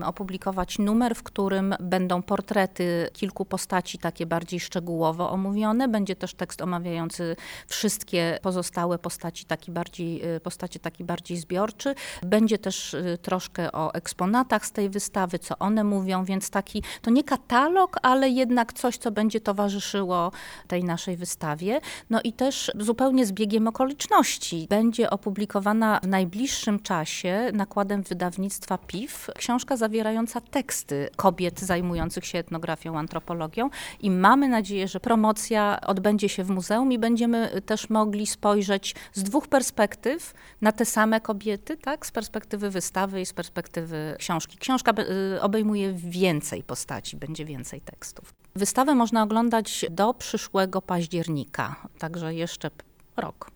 y, 0.00 0.06
opublikować 0.06 0.78
numer, 0.78 1.14
w 1.14 1.22
którym 1.22 1.74
będą 1.80 2.22
portrety 2.22 3.08
kilku 3.12 3.44
postaci 3.44 3.98
takie 3.98 4.26
bardziej 4.26 4.60
szczegółowo 4.60 5.30
omówione. 5.30 5.88
Będzie 5.88 6.16
też 6.16 6.34
tekst 6.34 6.62
omawiający 6.62 7.36
wszystkie 7.66 8.38
pozostałe 8.42 8.98
postaci, 8.98 9.44
taki 9.44 9.72
bardziej, 9.72 10.36
y, 10.36 10.40
postacie 10.40 10.78
taki 10.78 11.04
bardziej 11.04 11.36
zbiorczy. 11.36 11.94
Będzie 12.22 12.58
też 12.58 12.94
y, 12.94 13.18
troszkę 13.22 13.72
o 13.72 13.94
eksponatach 14.30 14.66
z 14.66 14.72
tej 14.72 14.90
wystawy, 14.90 15.38
co 15.38 15.58
one 15.58 15.84
mówią, 15.84 16.24
więc 16.24 16.50
taki, 16.50 16.82
to 17.02 17.10
nie 17.10 17.24
katalog, 17.24 17.96
ale 18.02 18.28
jednak 18.28 18.72
coś, 18.72 18.96
co 18.96 19.10
będzie 19.10 19.40
towarzyszyło 19.40 20.32
tej 20.68 20.84
naszej 20.84 21.16
wystawie. 21.16 21.80
No 22.10 22.20
i 22.24 22.32
też 22.32 22.70
zupełnie 22.78 23.26
z 23.26 23.32
biegiem 23.32 23.68
okoliczności. 23.68 24.66
Będzie 24.70 25.10
opublikowana 25.10 26.00
w 26.02 26.06
najbliższym 26.06 26.80
czasie 26.80 27.50
nakładem 27.52 28.02
wydawnictwa 28.02 28.78
PIF 28.78 29.30
książka 29.38 29.76
zawierająca 29.76 30.40
teksty 30.40 31.08
kobiet 31.16 31.60
zajmujących 31.60 32.26
się 32.26 32.38
etnografią, 32.38 32.98
antropologią. 32.98 33.70
I 34.00 34.10
mamy 34.10 34.48
nadzieję, 34.48 34.88
że 34.88 35.00
promocja 35.00 35.80
odbędzie 35.86 36.28
się 36.28 36.44
w 36.44 36.50
muzeum 36.50 36.92
i 36.92 36.98
będziemy 36.98 37.62
też 37.66 37.90
mogli 37.90 38.26
spojrzeć 38.26 38.94
z 39.12 39.22
dwóch 39.22 39.48
perspektyw 39.48 40.34
na 40.60 40.72
te 40.72 40.84
same 40.84 41.20
kobiety, 41.20 41.76
tak, 41.76 42.06
z 42.06 42.10
perspektywy 42.10 42.70
wystawy 42.70 43.20
i 43.20 43.26
z 43.26 43.32
perspektywy 43.32 44.16
książki. 44.20 44.58
Książka 44.58 44.92
y, 45.36 45.40
obejmuje 45.40 45.92
więcej 45.92 46.62
postaci, 46.62 47.16
będzie 47.16 47.44
więcej 47.44 47.80
tekstów. 47.80 48.34
Wystawę 48.54 48.94
można 48.94 49.22
oglądać 49.22 49.86
do 49.90 50.14
przyszłego 50.14 50.82
października, 50.82 51.76
także 51.98 52.34
jeszcze 52.34 52.70
rok. 53.16 53.48